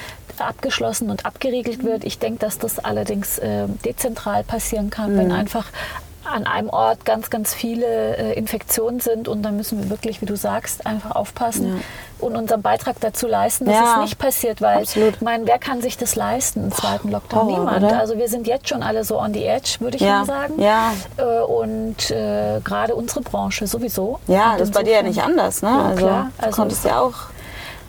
abgeschlossen 0.45 1.09
und 1.09 1.25
abgeriegelt 1.25 1.83
wird. 1.83 2.03
Ich 2.03 2.19
denke, 2.19 2.39
dass 2.39 2.57
das 2.59 2.79
allerdings 2.79 3.37
äh, 3.39 3.67
dezentral 3.85 4.43
passieren 4.43 4.89
kann, 4.89 5.13
Mhm. 5.13 5.17
wenn 5.17 5.31
einfach 5.31 5.65
an 6.23 6.45
einem 6.45 6.69
Ort 6.69 7.03
ganz, 7.03 7.31
ganz 7.31 7.51
viele 7.53 8.15
äh, 8.15 8.33
Infektionen 8.33 8.99
sind 8.99 9.27
und 9.27 9.41
dann 9.41 9.57
müssen 9.57 9.81
wir 9.81 9.89
wirklich, 9.89 10.21
wie 10.21 10.27
du 10.27 10.35
sagst, 10.37 10.85
einfach 10.85 11.15
aufpassen 11.15 11.81
und 12.19 12.35
unseren 12.35 12.61
Beitrag 12.61 12.97
dazu 13.01 13.25
leisten, 13.27 13.65
dass 13.65 13.73
Ja. 13.73 13.93
es 13.95 14.01
nicht 14.01 14.19
passiert, 14.19 14.61
weil 14.61 14.77
Absolut. 14.83 15.15
ich 15.15 15.21
meine, 15.21 15.47
wer 15.47 15.57
kann 15.57 15.81
sich 15.81 15.97
das 15.97 16.15
leisten, 16.15 16.61
einen 16.61 16.71
zweiten 16.71 17.09
Lockdown? 17.09 17.47
Horror, 17.47 17.59
Niemand. 17.59 17.83
oder? 17.85 17.99
Also 17.99 18.17
wir 18.19 18.29
sind 18.29 18.45
jetzt 18.45 18.69
schon 18.69 18.83
alle 18.83 19.03
so 19.03 19.19
on 19.19 19.33
the 19.33 19.43
edge, 19.43 19.77
würde 19.79 19.97
ich 19.97 20.03
Ja, 20.03 20.19
mal 20.19 20.25
sagen. 20.25 20.61
ja. 20.61 20.93
Äh, 21.17 21.23
Und 21.41 22.11
äh, 22.11 22.59
gerade 22.63 22.93
unsere 22.95 23.21
Branche 23.21 23.65
sowieso. 23.65 24.19
ja, 24.27 24.53
das 24.59 24.69
ist 24.69 24.73
bei 24.75 24.83
dir 24.83 24.93
ja 24.93 25.01
nicht 25.01 25.23
anders. 25.23 25.63
Ne? 25.63 25.69
Ja, 25.69 25.81
also, 25.85 26.05
klar. 26.05 26.31
du 26.37 26.43
Also- 26.45 26.55
konntest 26.55 26.85
ja 26.85 26.99
auch. 26.99 27.13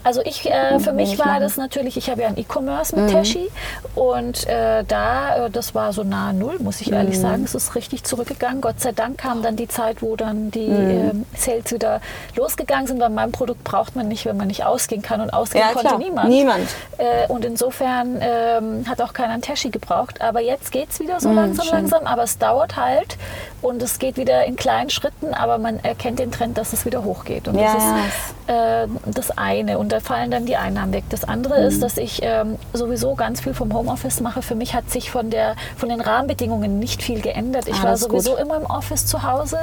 Also 0.05 0.21
ich, 0.25 0.51
äh, 0.51 0.79
für 0.81 0.93
mich 0.93 1.19
war 1.19 1.39
das 1.41 1.57
natürlich, 1.57 1.97
ich 1.97 2.11
habe 2.11 2.23
ja 2.23 2.29
ein 2.29 2.37
E-Commerce 2.37 2.95
Mhm. 2.97 3.03
mit 3.05 3.13
Teshi 3.13 3.49
und 3.95 4.47
äh, 4.47 4.83
da, 4.85 5.47
äh, 5.47 5.51
das 5.51 5.75
war 5.75 5.93
so 5.93 6.03
nahe 6.03 6.35
Null, 6.35 6.59
muss 6.59 6.81
ich 6.81 6.93
ehrlich 6.93 7.17
Mhm. 7.17 7.21
sagen. 7.21 7.45
Es 7.45 7.55
ist 7.55 7.75
richtig 7.75 8.05
zurückgegangen. 8.05 8.61
Gott 8.61 8.81
sei 8.81 8.93
Dank 8.93 9.19
kam 9.19 9.43
dann 9.43 9.57
die 9.57 9.69
Zeit, 9.69 10.03
wo 10.03 10.17
dann 10.17 10.51
die 10.51 10.69
Mhm. 10.69 10.91
ähm, 10.91 11.27
Sales 11.37 11.71
wieder 11.73 12.01
losgegangen 12.37 12.87
sind, 12.87 13.01
weil 13.01 13.11
mein 13.11 13.33
Produkt 13.33 13.63
braucht 13.65 13.95
man 13.95 14.09
nicht, 14.09 14.27
wenn 14.27 14.37
man 14.37 14.49
nicht 14.49 14.65
ausgehen 14.65 15.03
kann 15.03 15.21
und 15.21 15.31
ausgehen 15.33 15.65
Ja, 15.65 15.73
konnte 15.73 15.89
klar. 15.89 15.99
niemand. 15.99 16.29
Niemand. 16.31 16.69
Äh, 16.99 17.27
und 17.29 17.45
insofern 17.45 18.19
ähm, 18.21 18.85
hat 18.89 19.01
auch 19.01 19.13
keiner 19.13 19.35
ein 19.35 19.43
Teshi 19.43 19.71
gebraucht. 19.71 20.21
Aber 20.21 20.41
jetzt 20.41 20.73
geht 20.73 20.91
es 20.91 21.01
wieder 21.01 21.21
so 21.21 21.29
Mhm, 21.29 21.37
langsam, 21.37 21.65
schön. 21.67 21.75
langsam. 21.75 22.07
Aber 22.07 22.23
es 22.25 22.39
dauert 22.39 22.77
halt 22.77 23.17
und 23.61 23.81
es 23.83 23.99
geht 23.99 24.17
wieder 24.17 24.45
in 24.47 24.57
kleinen 24.57 24.91
Schritten, 24.91 25.33
aber 25.35 25.59
man 25.59 25.79
erkennt 25.85 26.19
den 26.19 26.33
Trend, 26.33 26.59
dass 26.59 26.73
es 26.73 26.85
wieder 26.85 27.05
hochgeht. 27.05 27.47
Und 27.49 27.55
Ja, 27.57 27.73
das 27.75 27.85
ist 27.85 28.49
ja. 28.49 28.83
äh, 28.85 28.89
das 29.07 29.31
eine. 29.39 29.79
Und 29.79 29.92
da 29.93 30.01
fallen 30.01 30.31
dann 30.31 30.47
die 30.47 30.57
Einnahmen 30.57 30.93
weg. 30.93 31.05
Das 31.11 31.25
andere 31.25 31.61
Mhm. 31.61 31.67
ist, 31.67 31.83
dass 31.83 31.97
ich 31.99 32.21
ähm, 32.23 32.59
sowieso 32.73 33.15
ganz 33.15 33.41
viel 33.43 33.55
vom 33.55 33.73
Homeoffice 33.75 34.21
mache. 34.21 34.43
Für 34.43 34.55
mich 34.55 34.75
hat 34.75 34.91
sich 34.91 35.11
von, 35.11 35.31
der, 35.31 35.55
von 35.77 35.89
den 35.89 36.01
Rahmenbedingungen 36.01 36.79
nicht 36.79 37.03
viel 37.03 37.21
geändert. 37.21 37.69
Ich 37.69 37.77
Ah, 37.77 37.85
war 37.85 37.95
ist 37.95 38.03
gut. 38.09 38.11
sowieso 38.23 38.37
immer 38.37 38.57
im 38.57 38.67
Office 38.67 39.07
zu 39.07 39.23
Hause, 39.23 39.59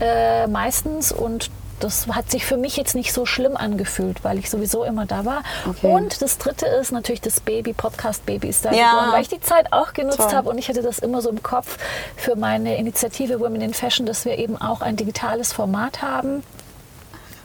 äh, 0.00 0.46
meistens. 0.46 1.12
Und 1.12 1.50
das 1.80 2.06
hat 2.06 2.30
sich 2.30 2.46
für 2.46 2.56
mich 2.56 2.76
jetzt 2.76 2.94
nicht 2.94 3.12
so 3.12 3.26
schlimm 3.26 3.56
angefühlt, 3.56 4.22
weil 4.24 4.38
ich 4.38 4.48
sowieso 4.48 4.84
immer 4.84 5.06
da 5.06 5.24
war. 5.24 5.42
Okay. 5.68 5.92
Und 5.92 6.22
das 6.22 6.38
dritte 6.38 6.66
ist 6.66 6.92
natürlich 6.92 7.20
das 7.20 7.40
Baby, 7.40 7.72
Podcast 7.72 8.24
Baby 8.24 8.48
ist 8.48 8.64
da 8.64 8.72
Ja. 8.72 8.90
geboren, 8.92 9.12
weil 9.12 9.22
ich 9.22 9.28
die 9.28 9.40
Zeit 9.40 9.72
auch 9.72 9.92
genutzt 9.92 10.32
habe 10.32 10.48
und 10.48 10.56
ich 10.58 10.68
hatte 10.68 10.82
das 10.82 11.00
immer 11.00 11.20
so 11.20 11.28
im 11.30 11.42
Kopf 11.42 11.76
für 12.16 12.36
meine 12.36 12.76
Initiative 12.78 13.40
Women 13.40 13.60
in 13.60 13.74
Fashion, 13.74 14.06
dass 14.06 14.24
wir 14.24 14.38
eben 14.38 14.56
auch 14.60 14.80
ein 14.82 14.96
digitales 14.96 15.52
Format 15.52 16.00
haben. 16.00 16.42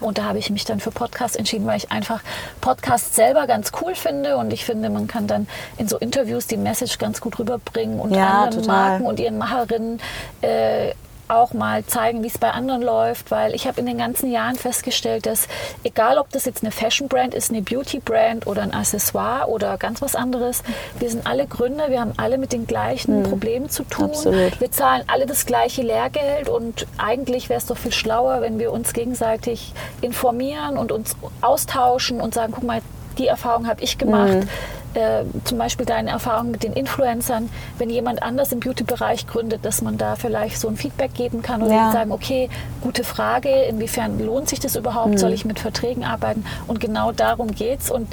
Und 0.00 0.18
da 0.18 0.24
habe 0.24 0.38
ich 0.38 0.50
mich 0.50 0.64
dann 0.64 0.80
für 0.80 0.90
Podcast 0.90 1.36
entschieden, 1.36 1.66
weil 1.66 1.76
ich 1.76 1.90
einfach 1.90 2.20
Podcast 2.60 3.14
selber 3.14 3.46
ganz 3.46 3.72
cool 3.80 3.94
finde 3.94 4.36
und 4.36 4.52
ich 4.52 4.64
finde, 4.64 4.90
man 4.90 5.06
kann 5.06 5.26
dann 5.26 5.46
in 5.78 5.88
so 5.88 5.98
Interviews 5.98 6.46
die 6.46 6.56
Message 6.56 6.98
ganz 6.98 7.20
gut 7.20 7.38
rüberbringen 7.38 8.00
und 8.00 8.14
Ja, 8.14 8.42
anderen 8.44 8.62
total. 8.62 8.90
Marken 8.90 9.06
und 9.06 9.20
ihren 9.20 9.38
Macherinnen 9.38 10.00
äh, 10.42 10.92
auch 11.30 11.52
mal 11.52 11.84
zeigen, 11.86 12.22
wie 12.22 12.26
es 12.26 12.38
bei 12.38 12.50
anderen 12.50 12.82
läuft, 12.82 13.30
weil 13.30 13.54
ich 13.54 13.66
habe 13.66 13.80
in 13.80 13.86
den 13.86 13.98
ganzen 13.98 14.30
Jahren 14.30 14.56
festgestellt, 14.56 15.26
dass 15.26 15.48
egal 15.84 16.18
ob 16.18 16.30
das 16.30 16.44
jetzt 16.44 16.62
eine 16.62 16.72
Fashion 16.72 17.08
Brand 17.08 17.34
ist, 17.34 17.50
eine 17.50 17.62
Beauty 17.62 18.00
Brand 18.00 18.46
oder 18.46 18.62
ein 18.62 18.74
Accessoire 18.74 19.48
oder 19.48 19.76
ganz 19.78 20.02
was 20.02 20.14
anderes, 20.14 20.62
wir 20.98 21.10
sind 21.10 21.26
alle 21.26 21.46
Gründer, 21.46 21.90
wir 21.90 22.00
haben 22.00 22.12
alle 22.16 22.38
mit 22.38 22.52
den 22.52 22.66
gleichen 22.66 23.22
Problemen 23.22 23.70
zu 23.70 23.84
tun. 23.84 24.10
Absolut. 24.10 24.60
Wir 24.60 24.70
zahlen 24.70 25.04
alle 25.06 25.26
das 25.26 25.46
gleiche 25.46 25.82
Lehrgeld 25.82 26.48
und 26.48 26.86
eigentlich 26.98 27.48
wäre 27.48 27.58
es 27.58 27.66
doch 27.66 27.76
viel 27.76 27.92
schlauer, 27.92 28.40
wenn 28.40 28.58
wir 28.58 28.72
uns 28.72 28.92
gegenseitig 28.92 29.72
informieren 30.00 30.76
und 30.76 30.92
uns 30.92 31.16
austauschen 31.40 32.20
und 32.20 32.34
sagen, 32.34 32.52
guck 32.54 32.64
mal, 32.64 32.80
die 33.18 33.26
Erfahrung 33.26 33.66
habe 33.66 33.82
ich 33.82 33.98
gemacht. 33.98 34.32
Mhm. 34.32 34.48
Äh, 34.94 35.22
zum 35.44 35.56
Beispiel 35.58 35.86
deine 35.86 36.10
Erfahrung 36.10 36.50
mit 36.50 36.64
den 36.64 36.72
Influencern, 36.72 37.48
wenn 37.78 37.90
jemand 37.90 38.22
anders 38.24 38.50
im 38.50 38.58
Beauty-Bereich 38.58 39.26
gründet, 39.28 39.64
dass 39.64 39.82
man 39.82 39.96
da 39.98 40.16
vielleicht 40.16 40.58
so 40.58 40.66
ein 40.68 40.76
Feedback 40.76 41.14
geben 41.14 41.42
kann 41.42 41.62
oder 41.62 41.72
Ja. 41.74 41.92
sagen, 41.92 42.10
okay, 42.10 42.48
gute 42.80 43.04
Frage, 43.04 43.50
inwiefern 43.64 44.18
lohnt 44.18 44.48
sich 44.48 44.58
das 44.58 44.74
überhaupt, 44.74 45.10
Mhm. 45.12 45.18
soll 45.18 45.32
ich 45.32 45.44
mit 45.44 45.60
Verträgen 45.60 46.04
arbeiten? 46.04 46.44
Und 46.66 46.80
genau 46.80 47.12
darum 47.12 47.52
geht's. 47.54 47.88
Und 47.90 48.08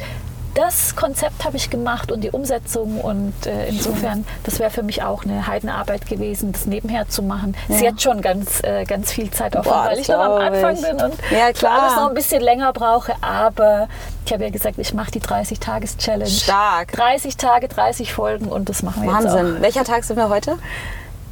das 0.58 0.96
Konzept 0.96 1.46
habe 1.46 1.56
ich 1.56 1.70
gemacht 1.70 2.12
und 2.12 2.22
die 2.22 2.32
Umsetzung 2.32 3.00
und 3.00 3.34
äh, 3.46 3.68
insofern, 3.68 4.26
das 4.44 4.58
wäre 4.60 4.72
für 4.72 4.82
mich 4.82 5.04
auch 5.04 5.24
eine 5.24 5.46
Heidenarbeit 5.46 6.08
gewesen, 6.08 6.52
das 6.52 6.66
nebenher 6.66 7.08
zu 7.08 7.22
machen. 7.22 7.56
Ist 7.70 7.82
Ja. 7.82 7.90
jetzt 7.92 8.02
schon 8.02 8.22
ganz, 8.22 8.64
äh, 8.64 8.84
ganz 8.86 9.12
viel 9.12 9.30
Zeit 9.30 9.56
aufwand, 9.56 9.92
weil 9.92 10.00
ich 10.00 10.08
noch 10.08 10.18
am 10.20 10.32
Anfang 10.34 10.76
ich. 10.76 10.82
bin 10.82 11.00
und 11.00 11.14
Ja, 11.30 11.52
klar. 11.54 11.84
alles 11.84 11.96
noch 11.98 12.08
ein 12.10 12.16
bisschen 12.16 12.42
länger 12.42 12.74
brauche, 12.74 13.14
aber 13.22 13.88
ich 14.26 14.34
habe 14.34 14.46
ja 14.46 14.50
gesagt, 14.50 14.78
ich 14.80 14.94
mache 14.96 15.12
die 15.12 15.22
30-Tages-Challenge. 15.22 16.26
Stark. 16.30 16.92
30 16.94 17.38
Tage, 17.38 17.68
30 17.68 18.12
Folgen 18.14 18.48
und 18.48 18.68
das 18.70 18.82
machen 18.82 19.04
wir 19.04 19.12
jetzt 19.14 19.26
Wahnsinn. 19.26 19.62
Welcher 19.62 19.84
Tag 19.84 20.04
sind 20.06 20.18
wir 20.18 20.30
heute? 20.30 20.58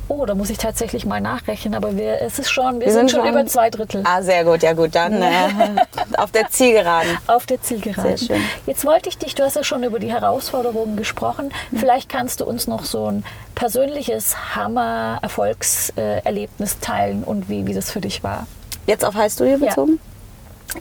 Oh, 0.07 0.25
da 0.25 0.35
muss 0.35 0.49
ich 0.51 0.57
tatsächlich 0.57 1.05
mal 1.05 1.19
nachrechnen, 1.19 1.73
aber 1.73 1.97
wir, 1.97 2.21
es 2.21 2.37
ist 2.37 2.51
schon, 2.51 2.79
wir, 2.79 2.87
Wir 2.87 2.93
sind, 2.93 3.09
sind 3.09 3.21
schon 3.21 3.29
über 3.29 3.45
zwei 3.47 3.69
Drittel. 3.69 4.03
Ah, 4.05 4.21
sehr 4.21 4.43
gut, 4.45 4.61
ja 4.61 4.73
gut. 4.73 4.93
Dann 4.93 5.21
äh, 5.21 5.47
auf 6.17 6.31
der 6.31 6.49
Zielgeraden. 6.49 7.17
auf 7.27 7.45
der 7.45 7.61
Zielgeraden. 7.61 8.17
Sehr 8.17 8.35
schön. 8.35 8.41
Jetzt 8.67 8.85
wollte 8.85 9.09
ich 9.09 9.17
dich, 9.17 9.33
du 9.35 9.43
hast 9.43 9.55
ja 9.55 9.63
schon 9.63 9.83
über 9.83 9.99
die 9.99 10.11
Herausforderungen 10.11 10.95
gesprochen. 10.95 11.51
Vielleicht 11.75 12.09
kannst 12.09 12.41
du 12.41 12.45
uns 12.45 12.67
noch 12.67 12.85
so 12.85 13.11
ein 13.11 13.25
persönliches 13.55 14.55
Hammer-Erfolgserlebnis 14.55 16.79
teilen 16.79 17.23
und 17.23 17.49
wie, 17.49 17.65
wie 17.65 17.73
das 17.73 17.89
für 17.91 18.01
dich 18.01 18.23
war. 18.23 18.45
Jetzt 18.85 19.03
auf 19.03 19.15
High 19.15 19.33
Studio 19.33 19.57
Ja. 19.57 19.73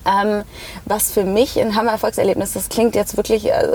Ähm, 0.04 0.42
was 0.84 1.10
für 1.10 1.24
mich 1.24 1.60
ein 1.60 1.74
Hammer-Erfolgserlebnis, 1.74 2.52
das 2.52 2.68
klingt 2.68 2.94
jetzt 2.94 3.16
wirklich, 3.16 3.46
äh, 3.50 3.68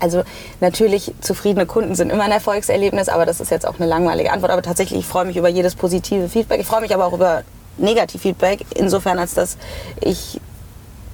also 0.00 0.22
natürlich 0.60 1.12
zufriedene 1.20 1.66
Kunden 1.66 1.94
sind 1.94 2.10
immer 2.10 2.24
ein 2.24 2.32
Erfolgserlebnis, 2.32 3.08
aber 3.08 3.26
das 3.26 3.40
ist 3.40 3.50
jetzt 3.50 3.66
auch 3.66 3.78
eine 3.78 3.86
langweilige 3.86 4.32
Antwort. 4.32 4.50
Aber 4.50 4.62
tatsächlich, 4.62 5.00
ich 5.00 5.06
freue 5.06 5.24
mich 5.24 5.36
über 5.36 5.48
jedes 5.48 5.74
positive 5.74 6.28
Feedback. 6.28 6.60
Ich 6.60 6.66
freue 6.66 6.80
mich 6.80 6.94
aber 6.94 7.06
auch 7.06 7.12
über 7.12 7.42
Negativ-Feedback, 7.78 8.66
insofern 8.74 9.18
als 9.18 9.34
dass 9.34 9.56
ich 10.00 10.40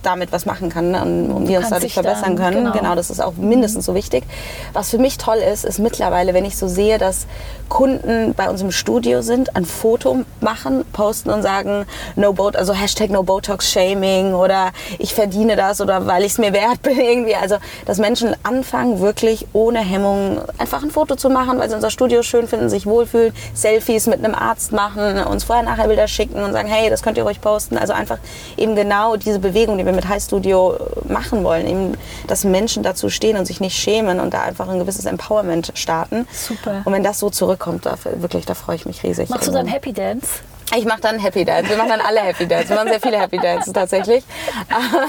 damit 0.09 0.33
was 0.33 0.47
machen 0.47 0.71
kann 0.71 0.90
ne? 0.92 1.03
und, 1.03 1.31
und 1.31 1.49
wir 1.49 1.59
uns 1.59 1.68
dadurch 1.68 1.92
verbessern 1.92 2.35
dann, 2.35 2.37
können. 2.37 2.64
Genau. 2.64 2.73
genau, 2.73 2.94
das 2.94 3.11
ist 3.11 3.21
auch 3.21 3.35
mindestens 3.35 3.85
so 3.85 3.94
wichtig. 3.94 4.25
Was 4.73 4.88
für 4.88 4.99
mich 4.99 5.18
toll 5.18 5.37
ist, 5.37 5.64
ist 5.64 5.79
mittlerweile, 5.79 6.33
wenn 6.33 6.47
ich 6.47 6.57
so 6.57 6.66
sehe, 6.66 6.97
dass 6.99 7.27
Kunden 7.68 8.33
bei 8.35 8.49
uns 8.49 8.62
im 8.62 8.71
Studio 8.71 9.21
sind, 9.21 9.55
ein 9.55 9.66
Foto 9.66 10.25
machen, 10.40 10.87
posten 10.92 11.29
und 11.29 11.42
sagen, 11.42 11.85
no 12.16 12.33
Bot 12.33 12.57
also 12.57 12.73
Hashtag 12.73 13.11
no 13.11 13.23
Botox 13.23 13.71
Shaming 13.71 14.33
oder 14.33 14.71
ich 14.99 15.12
verdiene 15.14 15.57
das 15.57 15.83
oder 15.83 16.07
weil 16.07 16.23
ich 16.25 16.33
es 16.33 16.38
mir 16.38 16.55
wert 16.55 16.83
bin 16.83 16.99
irgendwie. 16.99 17.35
Also, 17.35 17.57
dass 17.85 17.99
Menschen 17.99 18.35
anfangen, 18.42 19.01
wirklich 19.01 19.47
ohne 19.53 19.81
Hemmung 19.81 20.40
einfach 20.57 20.83
ein 20.83 20.90
Foto 20.90 21.16
zu 21.16 21.29
machen, 21.29 21.59
weil 21.59 21.68
sie 21.68 21.75
unser 21.75 21.90
Studio 21.90 22.23
schön 22.23 22.49
finden, 22.49 22.71
sich 22.71 22.87
wohlfühlen, 22.87 23.35
Selfies 23.53 24.07
mit 24.07 24.25
einem 24.25 24.35
Arzt 24.35 24.73
machen, 24.73 25.23
uns 25.25 25.44
vorher 25.44 25.64
nachher 25.64 25.88
Bilder 25.88 26.09
schicken 26.09 26.42
und 26.42 26.53
sagen, 26.53 26.68
hey, 26.68 26.88
das 26.88 27.03
könnt 27.03 27.18
ihr 27.18 27.25
ruhig 27.25 27.42
posten. 27.42 27.77
Also 27.77 27.92
einfach 27.92 28.18
eben 28.57 28.75
genau 28.75 29.16
diese 29.16 29.38
Bewegung, 29.38 29.77
die 29.77 29.85
wir 29.85 29.92
mit 29.98 30.08
High 30.08 30.22
Studio 30.22 30.78
machen 31.08 31.42
wollen, 31.42 31.66
eben, 31.66 31.92
dass 32.28 32.44
Menschen 32.44 32.84
dazu 32.84 33.11
stehen 33.11 33.37
und 33.37 33.46
sich 33.46 33.58
nicht 33.58 33.76
schämen 33.76 34.20
und 34.20 34.32
da 34.32 34.42
einfach 34.42 34.68
ein 34.68 34.78
gewisses 34.78 35.06
Empowerment 35.06 35.72
starten. 35.74 36.28
Super. 36.32 36.82
Und 36.84 36.92
wenn 36.92 37.02
das 37.02 37.18
so 37.18 37.30
zurückkommt, 37.30 37.84
da, 37.84 37.96
wirklich, 38.18 38.46
da 38.46 38.54
freue 38.54 38.76
ich 38.76 38.87
mich 38.87 39.02
riesig. 39.02 39.28
Machst 39.28 39.48
du 39.48 39.52
dann 39.52 39.66
Happy 39.66 39.92
Dance? 39.92 40.28
Ich 40.76 40.85
mache 40.85 41.00
dann 41.00 41.18
Happy 41.18 41.44
Dance. 41.44 41.70
Wir 41.70 41.76
machen 41.76 41.88
dann 41.88 42.00
alle 42.00 42.20
Happy 42.20 42.46
Dance. 42.46 42.68
Wir 42.68 42.76
machen 42.76 42.88
sehr 42.88 43.00
viele 43.00 43.18
Happy 43.18 43.38
Dances 43.38 43.72
tatsächlich. 43.72 44.24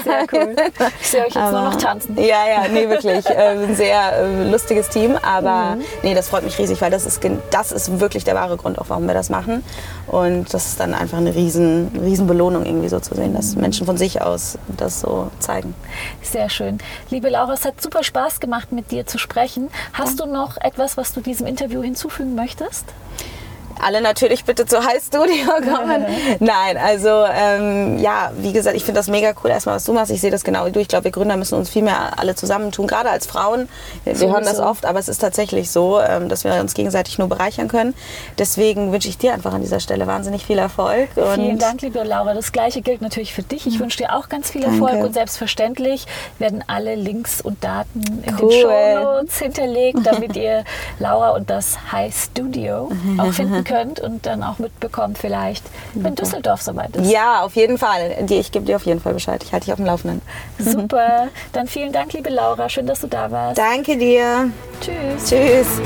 Sehr 0.04 0.26
cool. 0.32 0.56
Ich 1.00 1.06
sehe 1.06 1.20
euch 1.20 1.26
jetzt 1.26 1.36
aber, 1.36 1.60
nur 1.60 1.70
noch 1.70 1.76
tanzen. 1.76 2.16
Ja, 2.16 2.46
ja, 2.48 2.68
nee, 2.72 2.88
wirklich. 2.88 3.26
Äh, 3.26 3.50
ein 3.50 3.76
sehr 3.76 4.16
äh, 4.16 4.50
lustiges 4.50 4.88
Team. 4.88 5.16
Aber 5.22 5.76
mhm. 5.76 5.84
nee, 6.02 6.14
das 6.14 6.28
freut 6.28 6.44
mich 6.44 6.58
riesig, 6.58 6.80
weil 6.80 6.90
das 6.90 7.04
ist, 7.04 7.20
das 7.50 7.72
ist 7.72 8.00
wirklich 8.00 8.24
der 8.24 8.34
wahre 8.34 8.56
Grund, 8.56 8.78
auch 8.78 8.86
warum 8.88 9.06
wir 9.06 9.14
das 9.14 9.28
machen. 9.28 9.62
Und 10.06 10.52
das 10.52 10.66
ist 10.66 10.80
dann 10.80 10.94
einfach 10.94 11.18
eine 11.18 11.34
riesen, 11.34 11.90
riesen 12.02 12.26
Belohnung 12.26 12.64
irgendwie 12.64 12.88
so 12.88 12.98
zu 13.00 13.14
sehen, 13.14 13.34
dass 13.34 13.54
Menschen 13.54 13.86
von 13.86 13.96
sich 13.96 14.22
aus 14.22 14.58
das 14.76 15.00
so 15.00 15.30
zeigen. 15.40 15.74
Sehr 16.22 16.48
schön. 16.48 16.78
Liebe 17.10 17.28
Laura, 17.28 17.52
es 17.52 17.64
hat 17.64 17.80
super 17.80 18.02
Spaß 18.02 18.40
gemacht, 18.40 18.72
mit 18.72 18.90
dir 18.90 19.06
zu 19.06 19.18
sprechen. 19.18 19.68
Hast 19.92 20.18
ja. 20.18 20.26
du 20.26 20.32
noch 20.32 20.56
etwas, 20.56 20.96
was 20.96 21.12
du 21.12 21.20
diesem 21.20 21.46
Interview 21.46 21.82
hinzufügen 21.82 22.34
möchtest? 22.34 22.86
Alle 23.82 24.00
natürlich 24.00 24.44
bitte 24.44 24.66
zu 24.66 24.84
High 24.84 25.02
Studio 25.02 25.46
kommen. 25.62 26.04
Nein, 26.38 26.76
also 26.76 27.24
ähm, 27.32 27.98
ja, 27.98 28.32
wie 28.36 28.52
gesagt, 28.52 28.76
ich 28.76 28.84
finde 28.84 29.00
das 29.00 29.08
mega 29.08 29.32
cool, 29.42 29.50
erstmal 29.50 29.76
was 29.76 29.84
du 29.84 29.92
machst. 29.92 30.10
Ich 30.10 30.20
sehe 30.20 30.30
das 30.30 30.44
genau 30.44 30.66
wie 30.66 30.72
du. 30.72 30.80
Ich 30.80 30.88
glaube, 30.88 31.04
wir 31.04 31.10
Gründer 31.10 31.36
müssen 31.36 31.54
uns 31.54 31.70
viel 31.70 31.82
mehr 31.82 32.18
alle 32.18 32.34
zusammentun, 32.34 32.86
gerade 32.86 33.10
als 33.10 33.26
Frauen. 33.26 33.68
Wir, 34.04 34.18
wir 34.20 34.28
hören 34.28 34.44
das 34.44 34.60
oft, 34.60 34.84
aber 34.84 34.98
es 34.98 35.08
ist 35.08 35.18
tatsächlich 35.18 35.70
so, 35.70 36.00
ähm, 36.00 36.28
dass 36.28 36.44
wir 36.44 36.54
uns 36.60 36.74
gegenseitig 36.74 37.18
nur 37.18 37.28
bereichern 37.28 37.68
können. 37.68 37.94
Deswegen 38.38 38.92
wünsche 38.92 39.08
ich 39.08 39.18
dir 39.18 39.32
einfach 39.32 39.54
an 39.54 39.62
dieser 39.62 39.80
Stelle 39.80 40.06
wahnsinnig 40.06 40.46
viel 40.46 40.58
Erfolg. 40.58 41.08
Vielen 41.34 41.58
Dank, 41.58 41.82
liebe 41.82 42.02
Laura. 42.02 42.34
Das 42.34 42.52
Gleiche 42.52 42.82
gilt 42.82 43.00
natürlich 43.00 43.32
für 43.34 43.42
dich. 43.42 43.66
Ich 43.66 43.80
wünsche 43.80 43.98
dir 43.98 44.14
auch 44.16 44.28
ganz 44.28 44.50
viel 44.50 44.62
Erfolg 44.62 44.92
Danke. 44.92 45.06
und 45.06 45.14
selbstverständlich 45.14 46.06
werden 46.38 46.62
alle 46.66 46.94
Links 46.94 47.40
und 47.40 47.62
Daten 47.64 48.02
in 48.24 48.36
cool. 48.40 48.50
den 48.50 48.60
Show 48.60 49.04
Notes 49.04 49.38
hinterlegt, 49.38 49.98
damit 50.04 50.36
ihr 50.36 50.64
Laura 50.98 51.30
und 51.30 51.48
das 51.50 51.92
High 51.92 52.14
Studio 52.14 52.90
auch 53.18 53.32
finden 53.32 53.64
könnt 53.64 53.69
könnt 53.70 54.00
und 54.00 54.26
dann 54.26 54.42
auch 54.42 54.58
mitbekommt 54.58 55.18
vielleicht, 55.18 55.64
wenn 55.94 56.14
Düsseldorf 56.14 56.62
soweit 56.62 56.94
ist. 56.96 57.10
Ja, 57.10 57.42
auf 57.42 57.56
jeden 57.56 57.78
Fall. 57.78 58.16
Ich 58.28 58.52
gebe 58.52 58.64
dir 58.64 58.76
auf 58.76 58.86
jeden 58.86 59.00
Fall 59.00 59.14
Bescheid. 59.14 59.42
Ich 59.42 59.52
halte 59.52 59.66
dich 59.66 59.72
auf 59.72 59.78
dem 59.78 59.86
Laufenden. 59.86 60.22
Super. 60.58 61.28
Dann 61.52 61.66
vielen 61.66 61.92
Dank, 61.92 62.12
liebe 62.12 62.30
Laura. 62.30 62.68
Schön, 62.68 62.86
dass 62.86 63.00
du 63.00 63.06
da 63.06 63.30
warst. 63.30 63.58
Danke 63.58 63.96
dir. 63.96 64.50
Tschüss. 64.80 65.28
Tschüss. 65.28 65.80